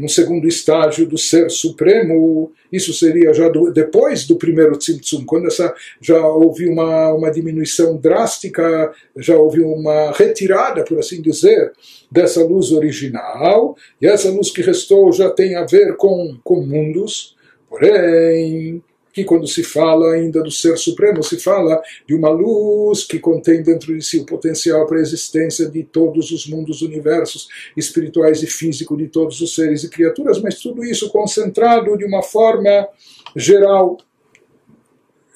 um 0.00 0.08
segundo 0.08 0.48
estágio 0.48 1.06
do 1.06 1.18
ser 1.18 1.50
supremo, 1.50 2.52
isso 2.72 2.92
seria 2.92 3.34
já 3.34 3.48
do, 3.48 3.70
depois 3.70 4.26
do 4.26 4.36
primeiro 4.36 4.76
Tzimtzum, 4.76 5.24
quando 5.26 5.46
essa, 5.46 5.74
já 6.00 6.26
houve 6.26 6.66
uma, 6.66 7.12
uma 7.12 7.30
diminuição 7.30 7.96
drástica, 7.96 8.92
já 9.16 9.36
houve 9.36 9.60
uma 9.60 10.12
retirada, 10.12 10.82
por 10.84 10.98
assim 10.98 11.20
dizer, 11.20 11.72
dessa 12.10 12.42
luz 12.42 12.72
original, 12.72 13.76
e 14.00 14.06
essa 14.06 14.30
luz 14.30 14.50
que 14.50 14.62
restou 14.62 15.12
já 15.12 15.28
tem 15.30 15.54
a 15.54 15.64
ver 15.64 15.96
com, 15.96 16.38
com 16.42 16.64
mundos, 16.64 17.36
porém 17.68 18.82
que 19.20 19.24
quando 19.24 19.46
se 19.46 19.62
fala 19.62 20.14
ainda 20.14 20.42
do 20.42 20.50
Ser 20.50 20.76
Supremo, 20.78 21.22
se 21.22 21.38
fala 21.38 21.80
de 22.06 22.14
uma 22.14 22.30
luz 22.30 23.04
que 23.04 23.18
contém 23.18 23.62
dentro 23.62 23.94
de 23.94 24.02
si 24.02 24.18
o 24.18 24.26
potencial 24.26 24.86
para 24.86 24.98
a 24.98 25.02
existência 25.02 25.68
de 25.68 25.82
todos 25.82 26.30
os 26.30 26.46
mundos, 26.46 26.80
universos 26.80 27.48
espirituais 27.76 28.42
e 28.42 28.46
físicos, 28.46 28.96
de 28.96 29.08
todos 29.08 29.40
os 29.40 29.54
seres 29.54 29.84
e 29.84 29.90
criaturas, 29.90 30.40
mas 30.40 30.58
tudo 30.58 30.84
isso 30.84 31.10
concentrado 31.10 31.96
de 31.96 32.04
uma 32.04 32.22
forma 32.22 32.88
geral. 33.36 33.98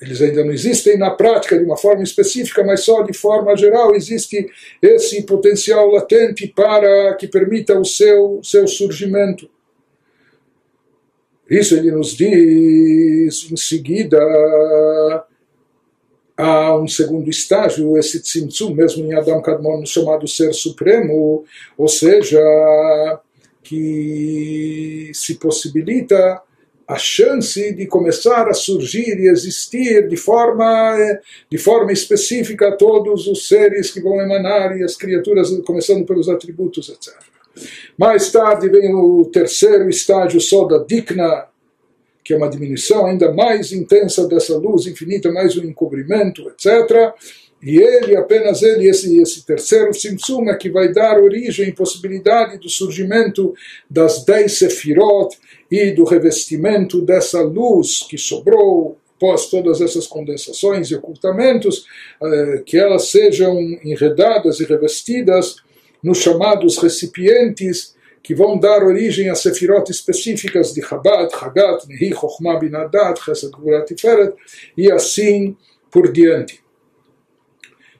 Eles 0.00 0.20
ainda 0.20 0.44
não 0.44 0.52
existem 0.52 0.98
na 0.98 1.10
prática 1.10 1.56
de 1.56 1.64
uma 1.64 1.76
forma 1.76 2.02
específica, 2.02 2.64
mas 2.64 2.80
só 2.80 3.02
de 3.02 3.16
forma 3.16 3.56
geral 3.56 3.94
existe 3.94 4.46
esse 4.82 5.22
potencial 5.22 5.90
latente 5.90 6.46
para 6.48 7.14
que 7.14 7.26
permita 7.26 7.78
o 7.78 7.84
seu, 7.84 8.40
seu 8.42 8.66
surgimento. 8.66 9.48
Isso 11.48 11.74
ele 11.74 11.90
nos 11.90 12.16
diz 12.16 13.50
em 13.50 13.56
seguida 13.56 14.18
há 16.36 16.76
um 16.76 16.88
segundo 16.88 17.30
estágio, 17.30 17.96
esse 17.96 18.20
tzimtzum, 18.20 18.74
mesmo 18.74 19.04
em 19.04 19.14
Adam 19.14 19.40
Kadmon, 19.40 19.84
chamado 19.86 20.26
Ser 20.26 20.52
Supremo, 20.52 21.44
ou 21.76 21.88
seja, 21.88 22.40
que 23.62 25.10
se 25.14 25.34
possibilita 25.36 26.42
a 26.86 26.96
chance 26.96 27.72
de 27.72 27.86
começar 27.86 28.46
a 28.48 28.52
surgir 28.52 29.18
e 29.18 29.28
existir 29.28 30.06
de 30.06 30.16
forma, 30.16 30.96
de 31.50 31.56
forma 31.56 31.92
específica 31.92 32.76
todos 32.76 33.26
os 33.26 33.48
seres 33.48 33.90
que 33.90 34.02
vão 34.02 34.20
emanar 34.20 34.76
e 34.76 34.82
as 34.82 34.96
criaturas, 34.96 35.48
começando 35.64 36.04
pelos 36.04 36.28
atributos, 36.28 36.90
etc. 36.90 37.33
Mais 37.96 38.30
tarde 38.30 38.68
vem 38.68 38.94
o 38.94 39.24
terceiro 39.26 39.88
estágio 39.88 40.40
só 40.40 40.64
da 40.64 40.78
Dikna, 40.78 41.46
que 42.24 42.32
é 42.32 42.36
uma 42.36 42.48
diminuição 42.48 43.06
ainda 43.06 43.32
mais 43.32 43.72
intensa 43.72 44.26
dessa 44.26 44.56
luz 44.56 44.86
infinita, 44.86 45.30
mais 45.30 45.56
um 45.56 45.64
encobrimento, 45.64 46.48
etc. 46.48 47.12
E 47.62 47.78
ele, 47.78 48.16
apenas 48.16 48.62
ele, 48.62 48.88
esse, 48.88 49.18
esse 49.20 49.44
terceiro 49.46 49.94
Simsum, 49.94 50.50
é 50.50 50.56
que 50.56 50.70
vai 50.70 50.92
dar 50.92 51.18
origem 51.18 51.68
e 51.68 51.72
possibilidade 51.72 52.58
do 52.58 52.68
surgimento 52.68 53.54
das 53.88 54.24
dez 54.24 54.58
Sefirot 54.58 55.36
e 55.70 55.90
do 55.90 56.04
revestimento 56.04 57.00
dessa 57.00 57.40
luz 57.40 58.04
que 58.08 58.18
sobrou 58.18 58.98
após 59.16 59.46
todas 59.46 59.80
essas 59.80 60.06
condensações 60.06 60.90
e 60.90 60.94
ocultamentos, 60.94 61.86
eh, 62.22 62.62
que 62.66 62.76
elas 62.76 63.10
sejam 63.10 63.58
enredadas 63.82 64.60
e 64.60 64.64
revestidas 64.64 65.56
nos 66.04 66.18
chamados 66.18 66.76
recipientes 66.76 67.94
que 68.22 68.34
vão 68.34 68.58
dar 68.58 68.84
origem 68.84 69.30
a 69.30 69.34
sefirot 69.34 69.90
específicas 69.90 70.72
de 70.72 70.82
Chabad, 70.82 71.30
Chagat, 71.30 71.86
Nehi, 71.88 72.12
Chochmah, 72.12 72.58
Binadat, 72.58 73.20
Chesed, 73.24 73.50
Gurat 73.52 73.86
Tiferet, 73.86 74.34
e 74.76 74.92
assim 74.92 75.56
por 75.90 76.12
diante. 76.12 76.62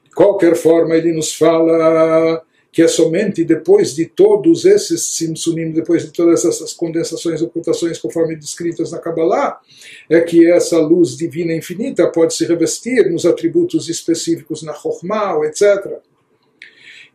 De 0.03 0.11
qualquer 0.15 0.55
forma, 0.55 0.95
ele 0.95 1.11
nos 1.13 1.33
fala 1.33 2.43
que 2.71 2.81
é 2.81 2.87
somente 2.87 3.43
depois 3.43 3.95
de 3.95 4.05
todos 4.05 4.65
esses 4.65 5.15
simsunim, 5.15 5.71
depois 5.71 6.03
de 6.05 6.11
todas 6.11 6.43
essas 6.43 6.73
condensações, 6.73 7.41
ocultações 7.41 7.97
conforme 7.97 8.35
descritas 8.35 8.91
na 8.91 8.99
Kabbalah, 8.99 9.59
é 10.09 10.19
que 10.21 10.45
essa 10.51 10.77
luz 10.77 11.15
divina 11.15 11.53
infinita 11.53 12.05
pode 12.11 12.33
se 12.33 12.45
revestir 12.45 13.09
nos 13.09 13.25
atributos 13.25 13.87
específicos 13.87 14.61
na 14.61 14.73
Chokhmah, 14.73 15.39
etc. 15.45 16.01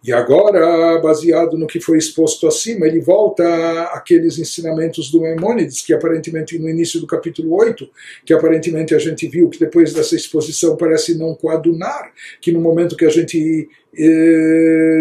E 0.02 0.12
agora, 0.12 0.98
baseado 0.98 1.58
no 1.58 1.66
que 1.66 1.78
foi 1.78 1.98
exposto 1.98 2.46
acima, 2.46 2.86
ele 2.86 3.00
volta 3.00 3.44
àqueles 3.92 4.38
ensinamentos 4.38 5.10
do 5.10 5.20
Maimônides, 5.20 5.82
que 5.82 5.92
aparentemente 5.92 6.58
no 6.58 6.70
início 6.70 6.98
do 7.00 7.06
capítulo 7.06 7.54
8, 7.54 7.86
que 8.24 8.32
aparentemente 8.32 8.94
a 8.94 8.98
gente 8.98 9.28
viu 9.28 9.50
que 9.50 9.60
depois 9.60 9.92
dessa 9.92 10.16
exposição 10.16 10.74
parece 10.74 11.18
não 11.18 11.34
coadunar, 11.34 12.12
que 12.40 12.50
no 12.50 12.60
momento 12.60 12.96
que 12.96 13.04
a 13.04 13.10
gente 13.10 13.68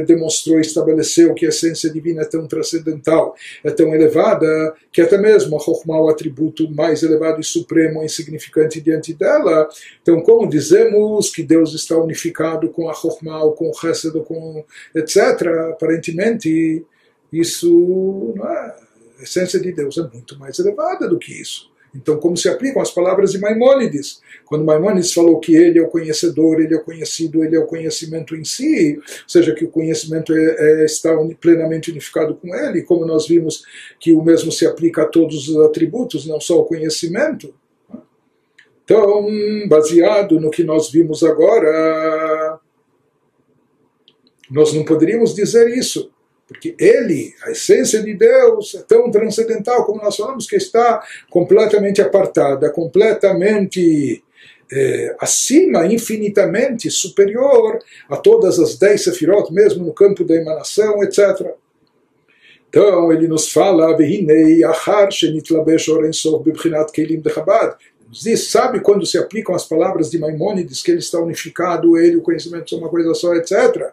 demonstrou 0.06 0.58
e 0.58 0.62
estabeleceu 0.62 1.34
que 1.34 1.46
a 1.46 1.50
essência 1.50 1.90
divina 1.90 2.24
é 2.24 2.26
tão 2.26 2.48
transcendental, 2.48 3.36
é 3.64 3.70
tão 3.70 3.94
elevada, 3.94 4.74
que 4.92 5.02
até 5.02 5.18
mesmo 5.18 5.56
a 5.56 5.60
Chokhmah, 5.60 6.02
o 6.02 6.10
atributo 6.10 6.70
mais 6.72 7.04
elevado 7.04 7.40
e 7.40 7.44
supremo, 7.44 8.04
insignificante 8.04 8.82
diante 8.82 9.14
dela. 9.14 9.70
Então, 10.02 10.22
como 10.22 10.50
dizemos 10.50 11.30
que 11.30 11.44
Deus 11.44 11.74
está 11.74 11.98
unificado 11.98 12.70
com 12.70 12.90
a 12.90 12.94
Chokhmah, 12.94 13.52
com 13.52 13.70
o 13.70 13.74
Chesed, 13.74 14.20
com 14.22 14.64
etc., 14.96 15.48
aparentemente 15.72 16.84
isso, 17.32 18.34
é? 18.38 18.90
a 19.20 19.24
essência 19.24 19.60
de 19.60 19.72
Deus 19.72 19.98
é 19.98 20.08
muito 20.08 20.38
mais 20.40 20.58
elevada 20.58 21.08
do 21.08 21.20
que 21.20 21.34
isso. 21.40 21.69
Então, 21.96 22.18
como 22.18 22.38
se 22.38 22.48
aplicam 22.48 22.82
as 22.82 22.92
palavras 22.92 23.32
de 23.32 23.40
Maimônides? 23.40 24.22
Quando 24.46 24.66
Maimônides 24.66 25.12
falou 25.12 25.40
que 25.40 25.56
ele 25.56 25.80
é 25.80 25.82
o 25.82 25.88
conhecedor, 25.88 26.62
ele 26.62 26.74
é 26.74 26.78
o 26.78 26.84
conhecido, 26.84 27.44
ele 27.44 27.56
é 27.56 27.60
o 27.60 27.66
conhecimento 27.66 28.36
em 28.36 28.44
si, 28.44 28.98
ou 28.98 29.30
seja, 29.30 29.56
que 29.56 29.66
o 29.66 29.70
conhecimento 29.70 30.34
é, 30.34 30.56
é, 30.60 30.86
está 30.86 31.16
plenamente 31.40 31.90
unificado 31.90 32.36
com 32.36 32.54
ele, 32.56 32.84
como 32.84 33.06
nós 33.06 33.28
vimos 33.28 33.64
que 34.00 34.14
o 34.14 34.24
mesmo 34.24 34.52
se 34.52 34.66
aplica 34.66 35.04
a 35.04 35.08
todos 35.08 35.50
os 35.50 35.58
atributos, 35.66 36.28
não 36.28 36.40
só 36.40 36.56
ao 36.56 36.66
conhecimento. 36.66 37.54
Então, 38.84 39.28
baseado 39.68 40.40
no 40.40 40.50
que 40.50 40.64
nós 40.64 40.92
vimos 40.92 41.24
agora, 41.24 42.60
nós 44.50 44.74
não 44.74 44.84
poderíamos 44.84 45.36
dizer 45.36 45.70
isso. 45.70 46.12
Porque 46.50 46.76
ele, 46.80 47.36
a 47.44 47.52
essência 47.52 48.02
de 48.02 48.16
Deus, 48.16 48.74
é 48.74 48.82
tão 48.82 49.12
transcendental, 49.12 49.86
como 49.86 50.02
nós 50.02 50.16
falamos, 50.16 50.48
que 50.48 50.56
está 50.56 51.02
completamente 51.30 52.02
apartada, 52.02 52.72
completamente 52.72 54.24
é, 54.72 55.16
acima, 55.20 55.86
infinitamente 55.86 56.90
superior 56.90 57.80
a 58.10 58.18
todas 58.18 58.58
as 58.58 58.80
dez 58.80 59.04
sefirot, 59.04 59.54
mesmo 59.54 59.86
no 59.86 59.94
campo 59.94 60.24
da 60.24 60.34
emanação, 60.34 61.04
etc. 61.04 61.54
Então 62.68 63.14
ele 63.14 63.28
nos 63.28 63.52
fala. 63.52 63.96
Diz, 68.12 68.50
sabe 68.50 68.80
quando 68.80 69.06
se 69.06 69.18
aplicam 69.18 69.54
as 69.54 69.68
palavras 69.68 70.10
de 70.10 70.18
Maimônides, 70.18 70.82
que 70.82 70.90
ele 70.90 71.00
está 71.00 71.20
unificado, 71.20 71.96
ele, 71.96 72.18
o 72.18 72.22
conhecimento 72.22 72.74
é 72.74 72.78
uma 72.78 72.90
coisa 72.90 73.14
só, 73.14 73.36
etc. 73.36 73.92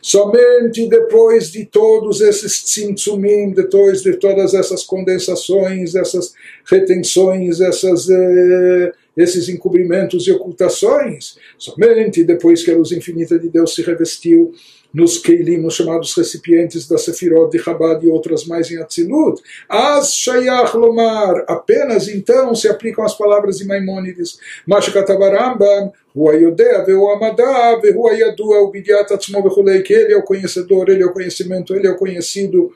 Somente 0.00 0.88
depois 0.88 1.52
de 1.52 1.64
todos 1.64 2.20
esses 2.20 2.60
tzimtzumim, 2.64 3.52
depois 3.52 4.02
de 4.02 4.16
todas 4.16 4.52
essas 4.52 4.82
condensações, 4.82 5.94
essas 5.94 6.34
retenções, 6.68 7.60
essas, 7.60 8.10
eh, 8.10 8.92
esses 9.16 9.48
encobrimentos 9.48 10.26
e 10.26 10.32
ocultações, 10.32 11.36
somente 11.56 12.24
depois 12.24 12.64
que 12.64 12.70
a 12.72 12.76
luz 12.76 12.90
infinita 12.90 13.38
de 13.38 13.48
Deus 13.48 13.76
se 13.76 13.82
revestiu 13.82 14.52
nos 14.92 15.18
Keilim, 15.18 15.58
nos 15.58 15.74
chamados 15.74 16.14
recipientes 16.14 16.86
da 16.86 16.98
Sefirot 16.98 17.50
de 17.50 17.62
Chabad 17.62 18.04
e 18.04 18.08
outras 18.08 18.44
mais 18.44 18.70
em 18.70 18.78
Atzilut. 18.78 19.42
As 19.68 20.14
Shayach 20.14 20.76
Lomar, 20.76 21.44
apenas 21.48 22.08
então 22.08 22.54
se 22.54 22.68
aplicam 22.68 23.04
as 23.04 23.16
palavras 23.16 23.58
de 23.58 23.66
Maimônides. 23.66 24.38
Mashkatavarambam, 24.66 25.92
Rua 26.14 26.34
Yodea, 26.34 26.84
Veu 26.84 27.10
Amadá, 27.10 27.80
Rua 27.94 28.12
Yadua, 28.12 28.62
Ubidiat 28.62 29.12
Atzmo 29.12 29.42
que 29.82 29.92
ele 29.92 30.12
é 30.12 30.16
o 30.16 30.22
conhecedor, 30.22 30.90
ele 30.90 31.02
é 31.02 31.06
o 31.06 31.12
conhecimento, 31.12 31.74
ele 31.74 31.86
é 31.86 31.90
o 31.90 31.96
conhecido 31.96 32.72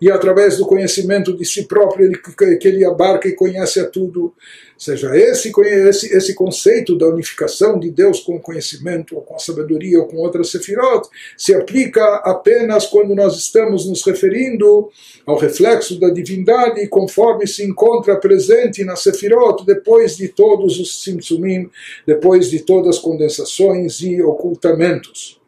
e 0.00 0.10
através 0.10 0.58
do 0.58 0.66
conhecimento 0.66 1.36
de 1.36 1.44
si 1.44 1.64
próprio 1.64 2.06
ele, 2.06 2.58
que 2.58 2.68
ele 2.68 2.84
abarca 2.84 3.28
e 3.28 3.34
conhece 3.34 3.80
a 3.80 3.88
tudo. 3.88 4.34
Seja, 4.78 5.16
esse, 5.16 5.50
esse, 5.58 6.14
esse 6.14 6.34
conceito 6.34 6.98
da 6.98 7.06
unificação 7.06 7.78
de 7.78 7.90
Deus 7.90 8.20
com 8.20 8.36
o 8.36 8.40
conhecimento, 8.40 9.16
ou 9.16 9.22
com 9.22 9.34
a 9.34 9.38
sabedoria, 9.38 9.98
ou 9.98 10.06
com 10.06 10.18
outras 10.18 10.50
sefirot, 10.50 11.08
se 11.36 11.54
aplica 11.54 12.04
apenas 12.16 12.86
quando 12.86 13.14
nós 13.14 13.36
estamos 13.38 13.86
nos 13.88 14.04
referindo 14.04 14.90
ao 15.24 15.38
reflexo 15.38 15.98
da 15.98 16.10
divindade, 16.10 16.86
conforme 16.88 17.46
se 17.46 17.64
encontra 17.64 18.16
presente 18.16 18.84
na 18.84 18.96
sefirot, 18.96 19.64
depois 19.64 20.16
de 20.16 20.28
todos 20.28 20.78
os 20.78 21.02
simsumim, 21.02 21.70
depois 22.06 22.50
de 22.50 22.60
todas 22.60 22.96
as 22.96 23.02
condensações 23.02 24.00
e 24.02 24.20
ocultamentos. 24.22 25.40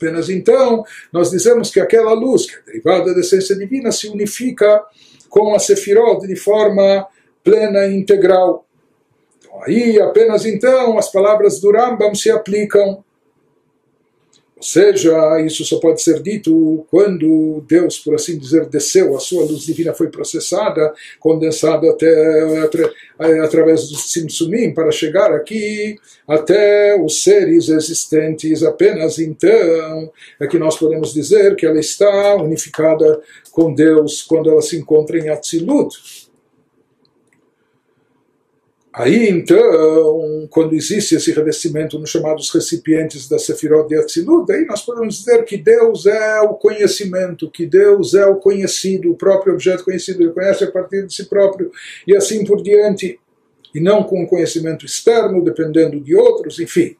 Apenas 0.00 0.30
então 0.30 0.82
nós 1.12 1.30
dizemos 1.30 1.70
que 1.70 1.78
aquela 1.78 2.14
luz, 2.14 2.46
que 2.46 2.56
é 2.56 2.62
derivada 2.72 3.12
da 3.12 3.20
essência 3.20 3.54
divina, 3.54 3.92
se 3.92 4.08
unifica 4.08 4.82
com 5.28 5.54
a 5.54 5.58
Sefirot 5.58 6.26
de 6.26 6.36
forma 6.36 7.06
plena 7.44 7.86
e 7.86 7.94
integral. 7.94 8.64
Então, 9.38 9.62
aí 9.62 10.00
apenas 10.00 10.46
então 10.46 10.98
as 10.98 11.12
palavras 11.12 11.60
do 11.60 11.70
Rambam 11.70 12.14
se 12.14 12.30
aplicam 12.30 13.04
ou 14.60 14.64
seja, 14.64 15.40
isso 15.40 15.64
só 15.64 15.80
pode 15.80 16.02
ser 16.02 16.20
dito 16.20 16.86
quando 16.90 17.64
Deus, 17.66 17.98
por 17.98 18.14
assim 18.14 18.36
dizer, 18.38 18.66
desceu, 18.66 19.16
a 19.16 19.18
sua 19.18 19.42
luz 19.42 19.62
divina 19.62 19.94
foi 19.94 20.08
processada, 20.08 20.92
condensada 21.18 21.88
até, 21.88 22.68
através 23.42 23.88
do 23.88 23.96
Simsumim 23.96 24.74
para 24.74 24.92
chegar 24.92 25.32
aqui 25.32 25.96
até 26.28 26.94
os 27.02 27.22
seres 27.22 27.70
existentes. 27.70 28.62
Apenas 28.62 29.18
então 29.18 30.12
é 30.38 30.46
que 30.46 30.58
nós 30.58 30.76
podemos 30.76 31.14
dizer 31.14 31.56
que 31.56 31.64
ela 31.64 31.80
está 31.80 32.34
unificada 32.34 33.18
com 33.50 33.72
Deus 33.72 34.20
quando 34.20 34.50
ela 34.50 34.60
se 34.60 34.76
encontra 34.76 35.18
em 35.18 35.30
Atzilut. 35.30 36.29
Aí 38.92 39.28
então, 39.28 40.48
quando 40.50 40.74
existe 40.74 41.14
esse 41.14 41.30
revestimento 41.32 41.96
nos 41.96 42.10
chamados 42.10 42.50
recipientes 42.50 43.28
da 43.28 43.38
Sefirot 43.38 43.88
de 43.88 43.96
Atzilut, 43.96 44.50
aí 44.50 44.64
nós 44.64 44.82
podemos 44.82 45.18
dizer 45.18 45.44
que 45.44 45.56
Deus 45.56 46.06
é 46.06 46.40
o 46.40 46.54
conhecimento, 46.54 47.48
que 47.48 47.66
Deus 47.66 48.14
é 48.14 48.26
o 48.26 48.36
conhecido, 48.36 49.12
o 49.12 49.16
próprio 49.16 49.54
objeto 49.54 49.84
conhecido, 49.84 50.22
ele 50.22 50.32
conhece 50.32 50.64
a 50.64 50.70
partir 50.70 51.06
de 51.06 51.14
si 51.14 51.26
próprio, 51.26 51.70
e 52.04 52.16
assim 52.16 52.44
por 52.44 52.62
diante, 52.62 53.20
e 53.72 53.80
não 53.80 54.02
com 54.02 54.26
conhecimento 54.26 54.84
externo, 54.84 55.44
dependendo 55.44 56.00
de 56.00 56.16
outros, 56.16 56.58
enfim. 56.58 56.96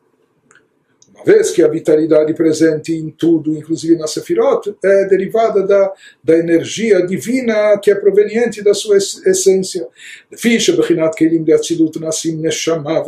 Uma 1.21 1.35
vez 1.35 1.51
que 1.51 1.63
a 1.63 1.69
vitalidade 1.69 2.33
presente 2.33 2.95
em 2.95 3.11
tudo, 3.11 3.55
inclusive 3.55 3.95
na 3.97 4.07
Sefirot, 4.07 4.75
é 4.83 5.05
derivada 5.05 5.67
da, 5.67 5.93
da 6.25 6.39
energia 6.39 7.07
divina 7.07 7.79
que 7.79 7.91
é 7.91 7.95
proveniente 7.95 8.63
da 8.63 8.73
sua 8.73 8.97
essência. 8.97 9.87
Ficha 10.35 10.73
de 10.73 11.53
atzilut 11.53 12.01
neshama. 12.37 13.05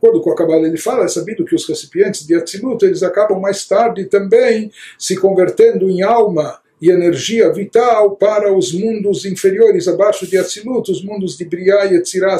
Quando 0.00 0.20
com 0.20 0.32
a 0.32 0.34
Kabbalah 0.34 0.66
ele 0.66 0.76
fala, 0.76 1.04
é 1.04 1.08
sabido 1.08 1.44
que 1.44 1.54
os 1.54 1.68
recipientes 1.68 2.26
de 2.26 2.34
Atzilut, 2.34 2.84
eles 2.84 3.04
acabam 3.04 3.38
mais 3.38 3.64
tarde 3.64 4.06
também 4.06 4.72
se 4.98 5.16
convertendo 5.16 5.88
em 5.88 6.02
alma 6.02 6.60
e 6.82 6.90
energia 6.90 7.52
vital 7.52 8.16
para 8.16 8.52
os 8.52 8.72
mundos 8.72 9.24
inferiores, 9.24 9.86
abaixo 9.86 10.26
de 10.26 10.36
Atzilut, 10.36 10.90
os 10.90 11.00
mundos 11.04 11.38
de 11.38 11.44
Briah 11.44 11.86
e 11.86 11.94
Etzirah, 11.94 12.36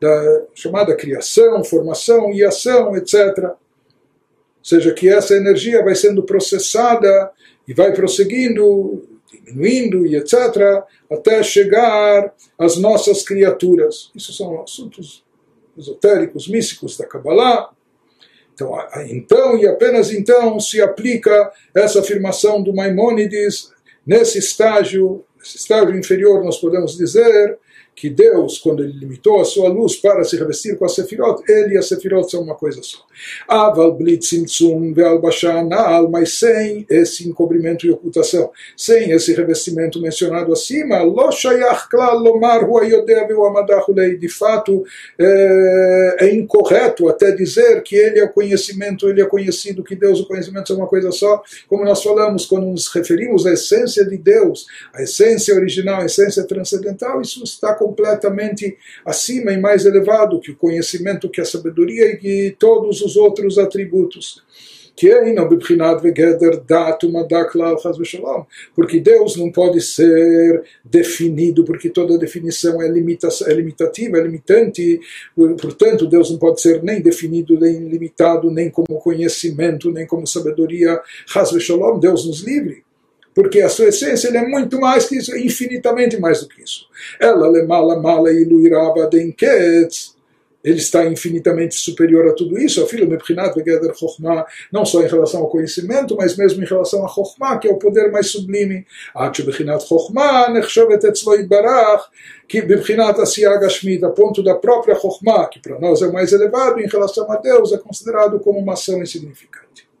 da 0.00 0.42
chamada 0.52 0.96
criação, 0.96 1.62
formação 1.62 2.32
e 2.32 2.42
ação, 2.42 2.96
etc. 2.96 3.14
Ou 3.44 3.56
seja, 4.64 4.92
que 4.92 5.08
essa 5.08 5.36
energia 5.36 5.80
vai 5.84 5.94
sendo 5.94 6.24
processada 6.24 7.30
e 7.66 7.72
vai 7.72 7.92
prosseguindo, 7.92 9.08
diminuindo 9.32 10.04
e 10.06 10.16
etc., 10.16 10.82
até 11.08 11.40
chegar 11.44 12.34
às 12.58 12.76
nossas 12.76 13.22
criaturas. 13.22 14.10
Isso 14.12 14.32
são 14.32 14.60
assuntos 14.60 15.24
esotéricos, 15.78 16.48
místicos 16.48 16.96
da 16.96 17.06
Kabbalah. 17.06 17.70
Então, 18.54 18.76
então 19.08 19.56
e 19.56 19.66
apenas 19.66 20.12
então 20.12 20.60
se 20.60 20.80
aplica 20.80 21.50
essa 21.74 22.00
afirmação 22.00 22.62
do 22.62 22.74
Maimônides 22.74 23.72
nesse 24.06 24.38
estágio, 24.38 25.24
nesse 25.38 25.56
estágio 25.56 25.96
inferior, 25.96 26.44
nós 26.44 26.58
podemos 26.58 26.96
dizer 26.96 27.58
que 27.94 28.08
Deus, 28.08 28.58
quando 28.58 28.82
ele 28.82 28.92
limitou 28.92 29.40
a 29.40 29.44
sua 29.44 29.68
luz 29.68 29.96
para 29.96 30.24
se 30.24 30.36
revestir 30.36 30.76
com 30.76 30.84
a 30.84 30.88
Sefirot, 30.88 31.42
ele 31.48 31.74
e 31.74 31.78
a 31.78 31.82
Sefirot 31.82 32.30
são 32.30 32.42
uma 32.42 32.54
coisa 32.54 32.82
só. 32.82 32.98
Aval 33.46 33.94
blitzimtzum 33.94 34.94
ve'albashanal, 34.94 36.10
mas 36.10 36.38
sem 36.38 36.86
esse 36.88 37.28
encobrimento 37.28 37.86
e 37.86 37.90
ocultação, 37.90 38.50
sem 38.76 39.10
esse 39.12 39.34
revestimento 39.34 40.00
mencionado 40.00 40.52
acima, 40.52 41.02
de 44.18 44.28
fato 44.28 44.84
é, 45.18 46.16
é, 46.20 46.34
incorreto 46.34 47.08
até 47.08 47.30
dizer 47.30 47.82
que 47.82 47.94
ele 47.94 48.18
é 48.18 48.24
o 48.24 48.32
conhecimento, 48.32 49.08
ele 49.08 49.20
é 49.20 49.26
conhecido, 49.26 49.84
que 49.84 49.94
Deus 49.94 50.20
o 50.20 50.26
conhecimento 50.26 50.68
são 50.68 50.78
uma 50.78 50.86
coisa 50.86 51.12
só, 51.12 51.42
como 51.68 51.84
nós 51.84 52.02
falamos, 52.02 52.46
quando 52.46 52.66
nos 52.66 52.88
referimos 52.88 53.46
à 53.46 53.52
essência 53.52 54.04
de 54.04 54.16
Deus, 54.16 54.66
a 54.94 55.02
essência 55.02 55.54
original, 55.54 56.00
a 56.00 56.06
essência 56.06 56.44
transcendental, 56.44 57.20
isso 57.20 57.44
está 57.44 57.74
completamente 57.82 58.76
acima 59.04 59.52
e 59.52 59.60
mais 59.60 59.84
elevado 59.84 60.40
que 60.40 60.52
o 60.52 60.56
conhecimento, 60.56 61.28
que 61.28 61.40
a 61.40 61.44
sabedoria 61.44 62.12
e 62.12 62.16
que 62.16 62.56
todos 62.58 63.02
os 63.02 63.16
outros 63.16 63.58
atributos. 63.58 64.42
Porque 68.74 69.00
Deus 69.00 69.36
não 69.36 69.50
pode 69.50 69.80
ser 69.80 70.62
definido, 70.84 71.64
porque 71.64 71.88
toda 71.88 72.18
definição 72.18 72.80
é, 72.80 72.88
limita 72.88 73.28
é 73.46 73.54
limitativa, 73.54 74.18
é 74.18 74.22
limitante, 74.22 75.00
portanto, 75.34 76.06
Deus 76.06 76.30
não 76.30 76.38
pode 76.38 76.60
ser 76.60 76.82
nem 76.82 77.00
definido, 77.00 77.58
nem 77.58 77.88
limitado, 77.88 78.50
nem 78.50 78.68
como 78.68 79.00
conhecimento, 79.00 79.90
nem 79.90 80.06
como 80.06 80.26
sabedoria. 80.26 81.00
Deus 81.98 82.26
nos 82.26 82.42
livre 82.42 82.84
porque 83.34 83.60
a 83.60 83.68
sua 83.68 83.88
essência 83.88 84.28
é 84.28 84.46
muito 84.46 84.78
mais 84.78 85.06
que 85.06 85.16
isso, 85.16 85.36
infinitamente 85.36 86.18
mais 86.18 86.40
do 86.40 86.48
que 86.48 86.62
isso. 86.62 86.86
Ela 87.18 87.48
lemala 87.48 88.00
mala 88.00 88.32
iluiraba 88.32 89.06
denketz. 89.06 90.14
Ele 90.64 90.78
está 90.78 91.04
infinitamente 91.04 91.74
superior 91.74 92.28
a 92.28 92.34
tudo 92.34 92.56
isso, 92.56 92.80
a 92.80 92.86
filho 92.86 93.08
mebchinat 93.08 93.52
vegeder 93.52 93.92
chokhmah, 93.96 94.46
não 94.72 94.84
só 94.84 95.02
em 95.02 95.08
relação 95.08 95.40
ao 95.40 95.48
conhecimento, 95.48 96.16
mas 96.16 96.36
mesmo 96.36 96.62
em 96.62 96.66
relação 96.66 97.04
a 97.04 97.08
chokhmah, 97.08 97.58
que 97.58 97.66
é 97.66 97.72
o 97.72 97.78
poder 97.78 98.12
mais 98.12 98.30
sublime. 98.30 98.86
At 99.12 99.36
bebchinat 99.40 99.84
chokhmah 99.84 100.50
nechshavet 100.50 101.04
etzlo 101.04 101.36
barach, 101.48 102.04
que 102.46 102.62
bebchinat 102.62 103.18
asiyah 103.18 103.58
gashmit, 103.58 104.04
a 104.04 104.10
ponto 104.10 104.40
da 104.40 104.54
própria 104.54 104.94
chokhmah, 104.94 105.48
que 105.48 105.58
para 105.58 105.80
nós 105.80 106.00
é 106.00 106.06
o 106.06 106.12
mais 106.12 106.32
elevado, 106.32 106.78
em 106.78 106.86
relação 106.86 107.28
a 107.32 107.36
Deus 107.38 107.72
é 107.72 107.78
considerado 107.78 108.38
como 108.38 108.60
uma 108.60 108.74
ação 108.74 109.02
insignificante. 109.02 109.91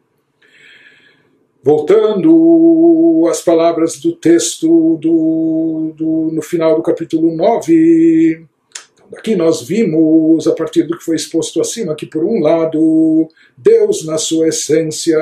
Voltando 1.64 3.28
às 3.30 3.40
palavras 3.40 4.00
do 4.00 4.16
texto 4.16 4.98
do, 5.00 5.92
do, 5.96 6.30
no 6.32 6.42
final 6.42 6.74
do 6.74 6.82
capítulo 6.82 7.34
9, 7.36 8.44
então, 8.92 9.06
daqui 9.10 9.36
nós 9.36 9.62
vimos, 9.62 10.48
a 10.48 10.52
partir 10.52 10.82
do 10.82 10.98
que 10.98 11.04
foi 11.04 11.14
exposto 11.14 11.60
acima, 11.60 11.94
que 11.94 12.04
por 12.04 12.24
um 12.24 12.40
lado, 12.40 13.28
Deus 13.56 14.04
na 14.04 14.18
sua 14.18 14.48
essência 14.48 15.16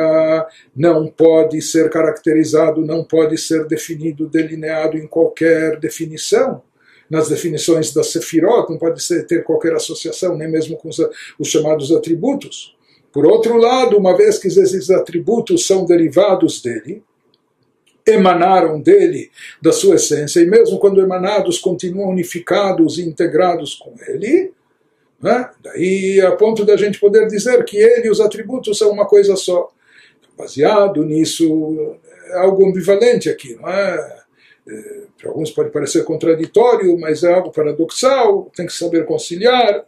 não 0.74 1.08
pode 1.08 1.60
ser 1.60 1.90
caracterizado, 1.90 2.86
não 2.86 3.04
pode 3.04 3.36
ser 3.36 3.66
definido, 3.66 4.26
delineado 4.26 4.96
em 4.96 5.06
qualquer 5.06 5.78
definição 5.78 6.62
nas 7.10 7.28
definições 7.28 7.92
da 7.92 8.04
Sefirot, 8.04 8.70
não 8.70 8.78
pode 8.78 9.02
ter 9.26 9.42
qualquer 9.42 9.74
associação, 9.74 10.38
nem 10.38 10.48
mesmo 10.48 10.76
com 10.76 10.88
os 10.88 11.48
chamados 11.48 11.90
atributos. 11.90 12.76
Por 13.12 13.26
outro 13.26 13.56
lado, 13.56 13.96
uma 13.96 14.16
vez 14.16 14.38
que 14.38 14.48
esses 14.48 14.90
atributos 14.90 15.66
são 15.66 15.84
derivados 15.84 16.62
dele, 16.62 17.02
emanaram 18.06 18.80
dele, 18.80 19.30
da 19.60 19.72
sua 19.72 19.96
essência, 19.96 20.40
e 20.40 20.46
mesmo 20.46 20.78
quando 20.78 21.00
emanados, 21.00 21.58
continuam 21.58 22.08
unificados 22.08 22.98
e 22.98 23.02
integrados 23.02 23.74
com 23.74 23.94
ele, 24.08 24.52
né? 25.20 25.50
daí 25.62 26.20
a 26.20 26.32
ponto 26.32 26.64
da 26.64 26.76
gente 26.76 26.98
poder 26.98 27.26
dizer 27.26 27.64
que 27.64 27.76
ele 27.76 28.06
e 28.06 28.10
os 28.10 28.20
atributos 28.20 28.78
são 28.78 28.90
uma 28.90 29.06
coisa 29.06 29.36
só. 29.36 29.68
Baseado 30.36 31.04
nisso, 31.04 31.96
é 32.28 32.38
algo 32.38 32.66
ambivalente 32.66 33.28
aqui, 33.28 33.54
não 33.56 33.68
é? 33.68 34.22
é 34.66 35.00
para 35.20 35.30
alguns 35.30 35.50
pode 35.50 35.70
parecer 35.70 36.04
contraditório, 36.04 36.98
mas 36.98 37.22
é 37.22 37.32
algo 37.32 37.52
paradoxal, 37.52 38.50
tem 38.56 38.66
que 38.66 38.72
saber 38.72 39.04
conciliar 39.04 39.84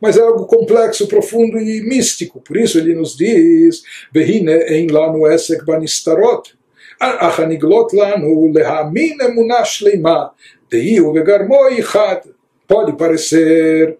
mas 0.00 0.16
é 0.16 0.20
algo 0.22 0.46
complexo, 0.46 1.06
profundo 1.06 1.58
e 1.58 1.82
místico. 1.82 2.40
Por 2.40 2.56
isso 2.56 2.78
ele 2.78 2.94
nos 2.94 3.16
diz: 3.16 3.82
Behine 4.12 4.52
em 4.68 4.88
lanu 4.88 5.26
esek 5.26 5.64
banistarot. 5.64 6.54
Achaniglot 7.00 7.94
lanu 7.96 8.52
lehamin 8.52 9.16
emunah 9.20 9.64
shleima. 9.64 10.32
Deiu 10.70 11.12
vegarmo 11.12 11.68
ichad. 11.70 12.22
Pode 12.66 12.96
parecer 12.96 13.98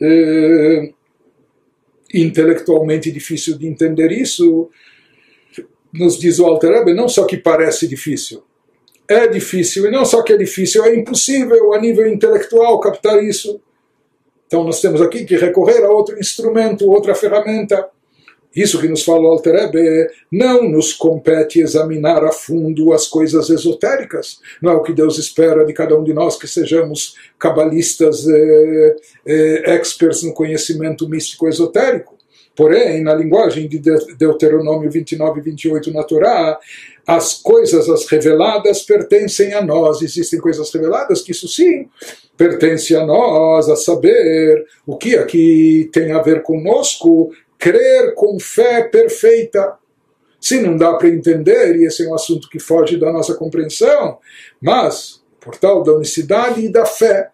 eh, 0.00 0.92
intelectualmente 2.14 3.10
difícil 3.10 3.56
de 3.58 3.66
entender 3.66 4.10
isso, 4.10 4.70
nos 5.92 6.18
diz 6.18 6.38
o 6.38 6.46
Alter 6.46 6.84
não 6.94 7.08
só 7.08 7.24
que 7.24 7.36
parece 7.36 7.86
difícil, 7.86 8.42
é 9.08 9.26
difícil, 9.26 9.86
e 9.86 9.90
não 9.90 10.04
só 10.04 10.22
que 10.22 10.32
é 10.32 10.36
difícil, 10.36 10.84
é 10.84 10.94
impossível 10.94 11.72
a 11.72 11.80
nível 11.80 12.06
intelectual 12.06 12.78
captar 12.80 13.22
isso. 13.22 13.60
Então 14.50 14.64
nós 14.64 14.80
temos 14.80 15.00
aqui 15.00 15.24
que 15.24 15.36
recorrer 15.36 15.84
a 15.84 15.90
outro 15.90 16.18
instrumento, 16.18 16.90
outra 16.90 17.14
ferramenta. 17.14 17.88
Isso 18.54 18.80
que 18.80 18.88
nos 18.88 19.04
fala 19.04 19.20
o 19.20 19.28
Alter 19.28 20.10
não 20.28 20.68
nos 20.68 20.92
compete 20.92 21.60
examinar 21.60 22.24
a 22.24 22.32
fundo 22.32 22.92
as 22.92 23.06
coisas 23.06 23.48
esotéricas. 23.48 24.40
Não 24.60 24.72
é 24.72 24.74
o 24.74 24.82
que 24.82 24.92
Deus 24.92 25.18
espera 25.18 25.64
de 25.64 25.72
cada 25.72 25.96
um 25.96 26.02
de 26.02 26.12
nós 26.12 26.36
que 26.36 26.48
sejamos 26.48 27.14
cabalistas 27.38 28.26
eh, 28.26 28.96
eh, 29.24 29.76
experts 29.76 30.24
no 30.24 30.34
conhecimento 30.34 31.08
místico 31.08 31.46
esotérico. 31.46 32.18
Porém, 32.56 33.04
na 33.04 33.14
linguagem 33.14 33.68
de 33.68 33.78
Deuteronômio 34.18 34.90
29 34.90 35.38
e 35.38 35.42
28 35.44 35.92
na 35.92 36.02
Torá, 36.02 36.58
as 37.06 37.34
coisas 37.34 37.88
as 37.88 38.06
reveladas 38.06 38.82
pertencem 38.82 39.52
a 39.54 39.62
nós. 39.62 40.02
Existem 40.02 40.40
coisas 40.40 40.72
reveladas 40.72 41.22
que 41.22 41.32
isso 41.32 41.48
sim 41.48 41.88
pertence 42.36 42.96
a 42.96 43.04
nós, 43.04 43.68
a 43.68 43.76
saber 43.76 44.64
o 44.86 44.96
que 44.96 45.16
aqui 45.16 45.90
tem 45.92 46.12
a 46.12 46.22
ver 46.22 46.42
conosco, 46.42 47.30
crer 47.58 48.14
com 48.14 48.38
fé 48.40 48.84
perfeita. 48.84 49.74
Se 50.40 50.58
não 50.60 50.76
dá 50.76 50.94
para 50.94 51.08
entender, 51.08 51.76
e 51.76 51.84
esse 51.84 52.04
é 52.04 52.08
um 52.08 52.14
assunto 52.14 52.48
que 52.48 52.58
foge 52.58 52.96
da 52.96 53.12
nossa 53.12 53.34
compreensão, 53.34 54.18
mas 54.60 55.20
portal 55.38 55.82
da 55.82 55.92
unicidade 55.92 56.64
e 56.64 56.68
da 56.70 56.86
fé 56.86 57.30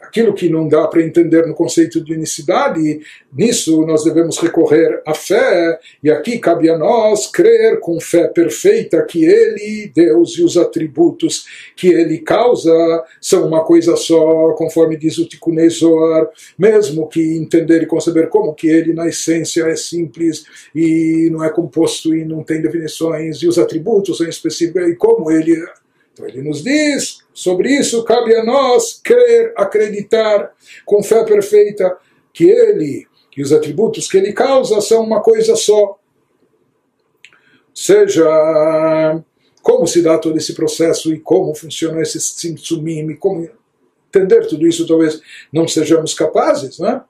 aquilo 0.00 0.34
que 0.34 0.48
não 0.50 0.68
dá 0.68 0.86
para 0.86 1.02
entender 1.02 1.46
no 1.46 1.54
conceito 1.54 2.02
de 2.02 2.12
unicidade, 2.12 3.00
nisso 3.32 3.84
nós 3.86 4.04
devemos 4.04 4.38
recorrer 4.38 5.00
à 5.06 5.14
fé, 5.14 5.78
e 6.02 6.10
aqui 6.10 6.38
cabe 6.38 6.68
a 6.68 6.76
nós 6.76 7.26
crer 7.26 7.80
com 7.80 7.98
fé 7.98 8.28
perfeita 8.28 9.02
que 9.02 9.24
Ele, 9.24 9.90
Deus 9.94 10.36
e 10.36 10.44
os 10.44 10.58
atributos 10.58 11.46
que 11.74 11.88
Ele 11.88 12.18
causa 12.18 12.72
são 13.20 13.46
uma 13.46 13.64
coisa 13.64 13.96
só, 13.96 14.52
conforme 14.52 14.96
diz 14.96 15.16
o 15.16 15.26
Tikunei 15.26 15.70
Zohar, 15.70 16.28
mesmo 16.58 17.08
que 17.08 17.36
entender 17.38 17.82
e 17.82 17.86
conceber 17.86 18.28
como 18.28 18.54
que 18.54 18.68
Ele 18.68 18.92
na 18.92 19.08
essência 19.08 19.64
é 19.64 19.76
simples 19.76 20.44
e 20.74 21.30
não 21.32 21.42
é 21.42 21.48
composto 21.48 22.14
e 22.14 22.24
não 22.24 22.44
tem 22.44 22.60
definições, 22.60 23.38
e 23.38 23.48
os 23.48 23.58
atributos 23.58 24.18
são 24.18 24.28
específicos, 24.28 24.86
e 24.88 24.96
como 24.96 25.30
Ele 25.30 25.64
então 26.12 26.26
ele 26.26 26.42
nos 26.42 26.62
diz, 26.62 27.18
sobre 27.32 27.70
isso 27.70 28.04
cabe 28.04 28.34
a 28.34 28.44
nós 28.44 29.00
crer, 29.02 29.54
acreditar 29.56 30.52
com 30.84 31.02
fé 31.02 31.24
perfeita 31.24 31.96
que 32.32 32.44
ele 32.44 33.06
e 33.36 33.42
os 33.42 33.52
atributos 33.52 34.08
que 34.08 34.18
ele 34.18 34.32
causa 34.32 34.80
são 34.80 35.02
uma 35.02 35.22
coisa 35.22 35.56
só. 35.56 35.98
Seja 37.74 38.22
como 39.62 39.86
se 39.86 40.02
dá 40.02 40.18
todo 40.18 40.36
esse 40.36 40.54
processo 40.54 41.14
e 41.14 41.18
como 41.18 41.54
funciona 41.54 42.02
esse 42.02 42.20
simtsumim 42.20 43.10
e 43.10 43.16
como 43.16 43.48
entender 44.08 44.46
tudo 44.46 44.66
isso 44.66 44.86
talvez 44.86 45.22
não 45.50 45.66
sejamos 45.66 46.12
capazes, 46.12 46.78
né? 46.78 47.02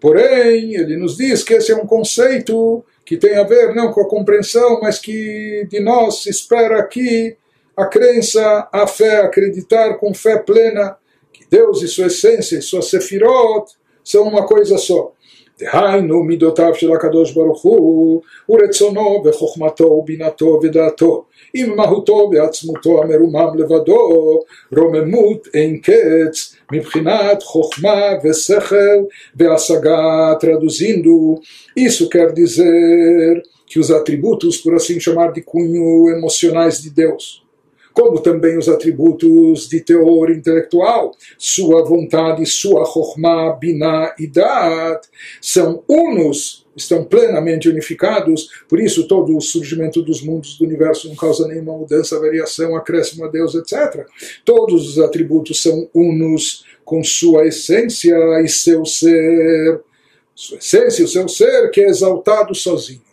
Porém, 0.00 0.74
ele 0.74 0.96
nos 0.96 1.16
diz 1.16 1.42
que 1.42 1.54
esse 1.54 1.72
é 1.72 1.76
um 1.76 1.86
conceito 1.86 2.84
que 3.04 3.16
tem 3.16 3.36
a 3.36 3.42
ver 3.42 3.74
não 3.74 3.90
com 3.90 4.02
a 4.02 4.08
compreensão, 4.08 4.80
mas 4.80 4.98
que 4.98 5.66
de 5.68 5.80
nós 5.80 6.22
se 6.22 6.30
espera 6.30 6.78
aqui 6.78 7.36
a 7.77 7.85
crença, 7.85 8.67
a 8.71 8.85
fé, 8.87 9.21
acreditar 9.21 9.95
com 9.95 10.13
fé 10.13 10.37
plena 10.37 10.97
que 11.31 11.45
Deus 11.49 11.81
e 11.81 11.87
sua 11.87 12.07
essência 12.07 12.57
e 12.57 12.61
sua 12.61 12.81
sefirot 12.81 13.71
são 14.03 14.27
uma 14.27 14.45
coisa 14.45 14.77
só. 14.77 15.13
דהיינו 15.61 16.23
מידותיו 16.23 16.75
של 16.75 16.91
הקדוש 16.91 17.33
ברוך 17.33 17.61
הוא 17.61 18.21
ורצונו 18.49 19.23
וחוכמתו 19.25 19.83
ובינתו 19.83 20.59
ודעתו 20.63 21.25
עם 21.53 21.75
מהותו 21.75 22.29
ועצמותו 22.33 23.03
המרומם 23.03 23.57
לבדו 23.57 24.09
רוממות 24.77 25.47
אין 25.53 25.77
קץ 25.77 26.55
מבחינת 26.71 27.43
חוכמה 27.43 28.03
ושכל 28.23 28.99
והשגה 29.35 30.33
traduzindo 30.41 31.39
isso 31.77 32.09
quer 32.09 32.31
dizer 32.31 33.43
que 33.67 33.79
os 33.79 33.91
atributos 33.91 34.57
por 34.57 34.73
assim 34.75 34.99
chamar 34.99 35.31
de 35.31 35.41
cunho 35.41 36.09
emocionais 36.15 36.81
de 36.81 36.89
Deus 36.89 37.42
como 37.94 38.20
também 38.20 38.58
os 38.58 38.68
atributos 38.68 39.68
de 39.68 39.80
teor 39.80 40.30
intelectual, 40.32 41.12
sua 41.38 41.84
vontade, 41.84 42.44
sua 42.44 42.84
chokmah, 42.84 43.52
binah 43.52 44.12
e 44.18 44.26
dat, 44.26 45.08
são 45.40 45.84
unos, 45.88 46.66
estão 46.76 47.04
plenamente 47.04 47.68
unificados, 47.68 48.48
por 48.68 48.80
isso 48.80 49.06
todo 49.06 49.36
o 49.36 49.40
surgimento 49.40 50.02
dos 50.02 50.20
mundos 50.20 50.58
do 50.58 50.64
universo 50.64 51.08
não 51.08 51.14
causa 51.14 51.46
nenhuma 51.46 51.78
mudança, 51.78 52.18
variação, 52.18 52.74
acréscimo 52.74 53.24
a 53.24 53.28
Deus, 53.28 53.54
etc. 53.54 54.04
Todos 54.44 54.90
os 54.90 54.98
atributos 54.98 55.62
são 55.62 55.88
unos 55.94 56.64
com 56.84 57.02
sua 57.04 57.46
essência 57.46 58.16
e 58.44 58.48
seu 58.48 58.84
ser, 58.84 59.80
sua 60.34 60.58
essência 60.58 61.02
e 61.02 61.04
o 61.04 61.08
seu 61.08 61.28
ser 61.28 61.70
que 61.70 61.80
é 61.80 61.88
exaltado 61.88 62.56
sozinho. 62.56 63.03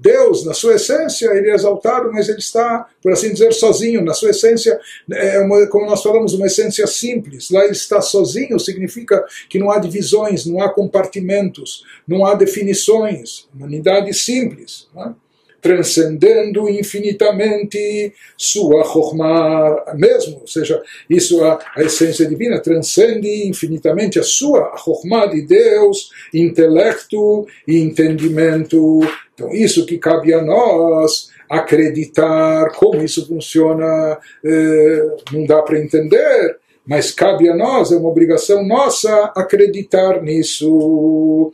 Deus, 0.00 0.46
na 0.46 0.54
sua 0.54 0.76
essência, 0.76 1.30
ele 1.32 1.50
é 1.50 1.54
exaltado, 1.54 2.10
mas 2.10 2.28
ele 2.28 2.38
está, 2.38 2.88
por 3.02 3.12
assim 3.12 3.32
dizer, 3.32 3.52
sozinho. 3.52 4.02
Na 4.02 4.14
sua 4.14 4.30
essência, 4.30 4.80
é 5.12 5.38
uma, 5.40 5.66
como 5.66 5.84
nós 5.84 6.02
falamos, 6.02 6.32
uma 6.32 6.46
essência 6.46 6.86
simples. 6.86 7.50
Lá 7.50 7.64
ele 7.64 7.72
está 7.72 8.00
sozinho, 8.00 8.58
significa 8.58 9.22
que 9.48 9.58
não 9.58 9.70
há 9.70 9.78
divisões, 9.78 10.46
não 10.46 10.62
há 10.62 10.70
compartimentos, 10.70 11.84
não 12.08 12.24
há 12.24 12.34
definições. 12.34 13.46
Uma 13.54 13.66
unidade 13.66 14.12
simples. 14.14 14.88
Não 14.94 15.04
é? 15.04 15.14
transcendendo 15.60 16.68
infinitamente 16.68 18.12
sua 18.36 18.84
Chokhmah 18.84 19.94
mesmo, 19.94 20.38
ou 20.40 20.46
seja, 20.46 20.82
isso 21.08 21.44
a, 21.44 21.58
a 21.76 21.82
essência 21.82 22.26
divina 22.26 22.58
transcende 22.60 23.46
infinitamente 23.46 24.18
a 24.18 24.22
sua 24.22 24.74
Chokhmah 24.76 25.26
de 25.26 25.42
Deus, 25.42 26.10
intelecto 26.32 27.46
e 27.66 27.78
entendimento. 27.78 29.00
Então, 29.39 29.51
isso 29.51 29.85
que 29.85 29.97
cabe 29.97 30.33
a 30.33 30.41
nós 30.41 31.29
acreditar 31.49 32.71
como 32.75 33.03
isso 33.03 33.27
funciona, 33.27 34.17
eh, 34.43 35.15
não 35.31 35.45
dá 35.45 35.61
para 35.61 35.79
entender, 35.79 36.57
mas 36.87 37.11
cabe 37.11 37.49
a 37.49 37.55
nós, 37.55 37.91
é 37.91 37.97
uma 37.97 38.09
obrigação 38.09 38.65
nossa 38.65 39.31
acreditar 39.35 40.21
nisso. 40.21 41.51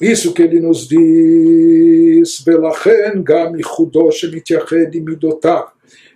isso 0.00 0.32
que 0.32 0.42
ele 0.42 0.60
nos 0.60 0.88
diz, 0.88 2.42
ולכן 2.46 3.20
גם 3.24 3.56
ייחודו 3.56 4.12
שמתייחד 4.12 4.94
עם 4.94 5.04
מידותיו, 5.04 5.60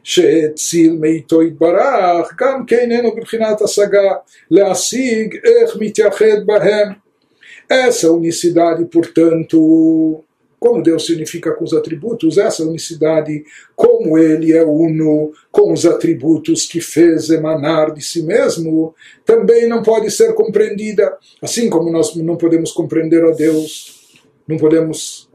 שהציל 0.03 0.97
מאיתו 1.01 1.43
יתברך, 1.43 2.35
גם 2.39 2.67
כן 2.67 2.91
אינו 2.91 3.15
בבחינת 3.17 3.63
השגה, 3.63 4.13
להשיג 4.51 5.37
איך 5.45 5.77
מתייחד 5.81 6.47
בהם. 6.47 7.07
Essa 7.69 8.13
unicidade, 8.13 8.85
portanto, 8.87 10.23
como 10.62 10.84
Deus 10.84 11.08
se 11.08 11.14
unifica 11.14 11.56
com 11.56 11.64
os 11.64 11.74
atributos, 11.74 12.38
essa 12.38 12.64
unicidade, 12.64 13.44
como 13.76 14.16
Ele 14.16 14.54
é 14.54 14.64
uno 14.64 15.32
com 15.52 15.74
os 15.74 15.88
atributos 15.88 16.68
que 16.68 16.80
fez 16.80 17.32
emanar 17.32 17.92
de 17.92 18.00
si 18.00 18.22
mesmo, 18.22 18.94
também 19.26 19.68
não 19.68 19.82
pode 19.82 20.12
ser 20.12 20.36
compreendida. 20.36 21.18
Assim 21.42 21.68
como 21.68 21.92
nós 21.92 22.16
não 22.16 22.38
podemos 22.38 22.72
compreender 22.72 23.26
a 23.26 23.32
Deus, 23.32 24.20
não 24.48 24.58
podemos 24.58 25.28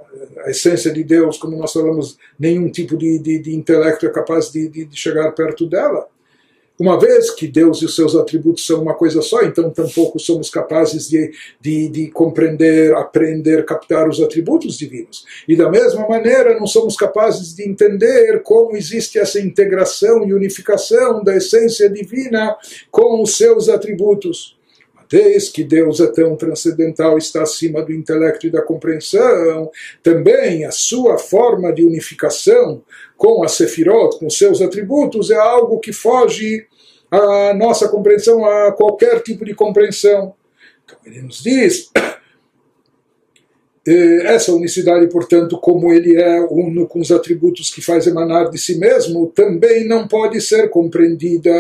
a 0.45 0.51
essência 0.51 0.93
de 0.93 1.03
Deus, 1.03 1.39
como 1.39 1.57
nós 1.57 1.73
falamos, 1.73 2.17
nenhum 2.39 2.71
tipo 2.71 2.97
de, 2.97 3.19
de, 3.19 3.41
de 3.41 3.55
intelecto 3.55 4.07
é 4.07 4.11
capaz 4.11 4.53
de, 4.53 4.69
de, 4.69 4.89
chegar 4.97 5.33
perto 5.33 5.67
dela. 5.67 6.07
Uma 6.79 7.01
vez 7.01 7.31
que 7.31 7.49
Deus 7.49 7.81
e 7.81 7.87
os 7.87 7.95
seus 7.97 8.15
atributos 8.15 8.67
são 8.67 8.83
uma 8.83 8.95
coisa 8.95 9.23
só, 9.23 9.43
então 9.43 9.71
tampouco 9.71 10.19
somos 10.19 10.51
capazes 10.51 11.09
de, 11.09 11.33
de, 11.59 11.89
de, 11.89 12.11
compreender, 12.11 12.95
aprender, 12.95 13.65
captar 13.65 14.07
os 14.09 14.21
atributos 14.21 14.77
divinos. 14.77 15.25
E 15.49 15.57
da 15.57 15.71
mesma 15.71 16.07
maneira, 16.07 16.59
não 16.59 16.67
somos 16.67 16.95
capazes 16.95 17.55
de 17.55 17.67
entender 17.67 18.43
como 18.43 18.77
existe 18.77 19.19
essa 19.19 19.41
integração 19.41 20.27
e 20.27 20.35
unificação 20.35 21.25
da 21.25 21.35
essência 21.35 21.89
divina 21.89 22.55
com 22.91 23.23
os 23.23 23.39
seus 23.39 23.71
atributos. 23.71 24.57
Desde 25.09 25.53
que 25.53 25.65
Deus 25.65 26.01
é 26.01 26.07
tão 26.07 26.37
transcendental, 26.37 27.17
está 27.17 27.43
acima 27.43 27.83
do 27.83 27.93
intelecto 27.93 28.47
e 28.47 28.51
da 28.51 28.63
compreensão, 28.63 29.71
também 30.03 30.65
a 30.65 30.71
sua 30.71 31.19
forma 31.19 31.73
de 31.73 31.85
unificação 31.85 32.83
com 33.17 33.45
a 33.45 33.49
Sefirot, 33.49 34.19
com 34.19 34.29
seus 34.29 34.61
atributos, 34.61 35.31
é 35.31 35.37
algo 35.37 35.79
que 35.79 35.93
foge 35.93 36.67
à 37.11 37.55
nossa 37.55 37.89
compreensão, 37.89 38.45
a 38.45 38.73
qualquer 38.73 39.23
tipo 39.23 39.45
de 39.45 39.55
compreensão. 39.55 40.35
Então 40.85 40.99
ele 41.05 41.23
nos 41.23 41.43
diz 41.43 41.91
eh, 43.87 44.35
essa 44.35 44.53
unicidade, 44.53 45.07
portanto, 45.09 45.59
como 45.59 45.93
ele 45.93 46.21
é 46.21 46.41
uno 46.41 46.89
com 46.89 46.99
os 46.99 47.13
atributos 47.13 47.71
que 47.71 47.81
faz 47.81 48.07
emanar 48.09 48.51
de 48.51 48.59
si 48.59 48.79
mesmo, 48.79 49.29
também 49.29 49.87
não 49.87 50.09
pode 50.09 50.41
ser 50.41 50.69
compreendida. 50.69 51.51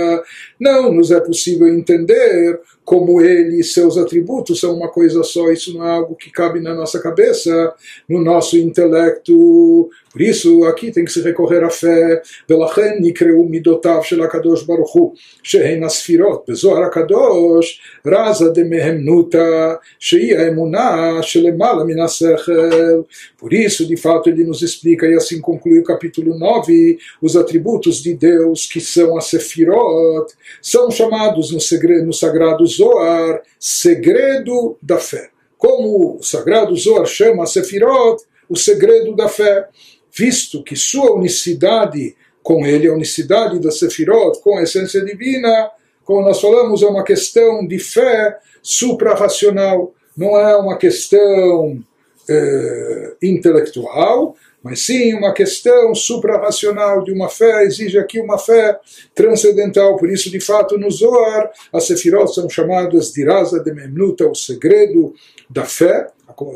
Não 0.58 0.92
nos 0.92 1.12
é 1.12 1.20
possível 1.20 1.68
entender 1.68 2.60
como 2.85 3.21
ele 3.21 3.59
e 3.59 3.63
seus 3.63 3.97
atributos 3.97 4.59
são 4.59 4.75
uma 4.75 4.89
coisa 4.89 5.23
só, 5.23 5.51
isso 5.51 5.73
não 5.73 5.87
é 5.87 5.91
algo 5.91 6.15
que 6.15 6.31
cabe 6.31 6.59
na 6.59 6.73
nossa 6.73 6.99
cabeça, 6.99 7.73
no 8.07 8.21
nosso 8.21 8.57
intelecto. 8.57 9.89
Por 10.11 10.21
isso, 10.21 10.65
aqui 10.65 10.91
tem 10.91 11.05
que 11.05 11.11
se 11.11 11.21
recorrer 11.21 11.63
à 11.63 11.69
fé. 11.69 12.21
ולכן 12.49 12.97
נקראו 12.99 13.43
מידותיו 13.43 14.03
של 14.03 14.21
הקדוש 14.21 14.63
ברוך 14.63 14.93
הוא, 14.93 15.13
שהן 15.43 15.83
הספירות. 15.83 16.45
בזוהר 16.47 16.83
הקדוש, 16.83 17.81
רזה 18.07 18.49
דמהמנותא, 18.49 19.73
שהיא 19.99 20.37
האמונה 20.37 21.17
שלמעלה 21.21 21.83
מן 21.83 21.99
השכל. 21.99 23.01
Por 23.41 23.53
isso, 23.53 23.87
de 23.87 23.97
fato, 23.97 24.29
ele 24.29 24.43
nos 24.43 24.61
explica, 24.61 25.07
e 25.07 25.15
assim 25.15 25.41
conclui 25.41 25.79
o 25.79 25.83
capítulo 25.83 26.37
9, 26.37 26.97
os 27.21 27.35
atributos 27.35 28.01
de 28.03 28.13
Deus, 28.13 28.67
que 28.67 28.79
são 28.79 29.17
as 29.17 29.25
sefirot, 29.25 30.31
são 30.61 30.91
chamados 30.91 31.51
no, 31.51 31.59
segredo, 31.59 32.05
no 32.05 32.13
sagrado 32.13 32.67
Zohar, 32.76 33.42
segredo 33.58 34.76
da 34.82 34.98
fé. 34.98 35.30
Como 35.56 36.18
o 36.18 36.22
sagrado 36.22 36.76
Zohar 36.76 37.06
chama 37.06 37.44
a 37.44 37.46
Sefirot, 37.46 38.22
o 38.48 38.56
segredo 38.56 39.14
da 39.14 39.28
fé, 39.28 39.68
visto 40.12 40.62
que 40.62 40.76
sua 40.76 41.12
unicidade 41.12 42.16
com 42.42 42.64
ele, 42.64 42.88
a 42.88 42.92
unicidade 42.92 43.58
da 43.58 43.70
Sefirot, 43.70 44.40
com 44.40 44.56
a 44.56 44.62
essência 44.62 45.04
divina, 45.04 45.70
como 46.04 46.22
nós 46.22 46.40
falamos, 46.40 46.82
é 46.82 46.86
uma 46.86 47.02
questão 47.02 47.66
de 47.66 47.78
fé 47.78 48.38
suprarracional, 48.62 49.92
não 50.16 50.38
é 50.38 50.56
uma 50.56 50.78
questão 50.78 51.82
eh, 52.28 53.16
intelectual, 53.22 54.36
mas 54.62 54.82
sim 54.82 55.14
uma 55.14 55.32
questão 55.32 55.94
suprarracional 55.94 57.04
de 57.04 57.12
uma 57.12 57.28
fé, 57.28 57.62
exige 57.62 57.98
aqui 57.98 58.18
uma 58.18 58.36
fé 58.36 58.78
transcendental. 59.14 59.96
Por 59.96 60.10
isso, 60.10 60.28
de 60.28 60.40
fato, 60.40 60.76
no 60.76 60.90
Zohar, 60.90 61.52
as 61.72 61.84
Sefirot 61.84 62.34
são 62.34 62.48
chamadas 62.50 63.12
de 63.12 63.24
Raza 63.24 63.60
de 63.60 63.72
Memnuta, 63.72 64.26
o 64.26 64.34
segredo 64.34 65.14
da 65.48 65.64
fé, 65.64 66.08
ou 66.36 66.52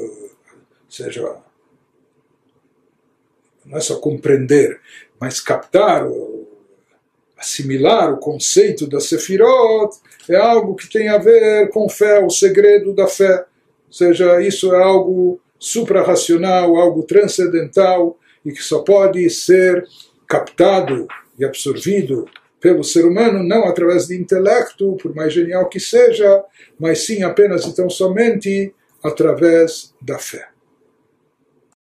seja, 0.88 1.36
não 3.64 3.78
é 3.78 3.80
só 3.80 3.96
compreender, 4.00 4.80
mas 5.20 5.38
captar, 5.38 6.04
assimilar 7.38 8.12
o 8.12 8.18
conceito 8.18 8.88
da 8.88 8.98
Sefirot, 8.98 9.96
é 10.28 10.34
algo 10.36 10.74
que 10.74 10.90
tem 10.90 11.08
a 11.08 11.16
ver 11.16 11.70
com 11.70 11.88
fé, 11.88 12.24
o 12.24 12.28
segredo 12.28 12.92
da 12.92 13.06
fé. 13.06 13.46
Ou 13.86 13.92
seja, 13.92 14.40
isso 14.42 14.74
é 14.74 14.82
algo 14.82 15.40
suprarracional, 15.60 16.76
algo 16.76 17.04
transcendental 17.04 18.18
e 18.44 18.50
que 18.50 18.62
só 18.62 18.80
pode 18.80 19.28
ser 19.30 19.86
captado 20.26 21.06
e 21.38 21.44
absorvido 21.44 22.26
pelo 22.60 22.82
ser 22.82 23.04
humano, 23.04 23.42
não 23.42 23.64
através 23.64 24.06
de 24.06 24.16
intelecto, 24.16 24.96
por 24.96 25.14
mais 25.14 25.32
genial 25.32 25.68
que 25.68 25.78
seja, 25.78 26.42
mas 26.78 27.06
sim 27.06 27.22
apenas 27.22 27.64
e 27.64 27.74
tão 27.74 27.88
somente 27.88 28.74
através 29.02 29.94
da 30.00 30.18
fé. 30.18 30.49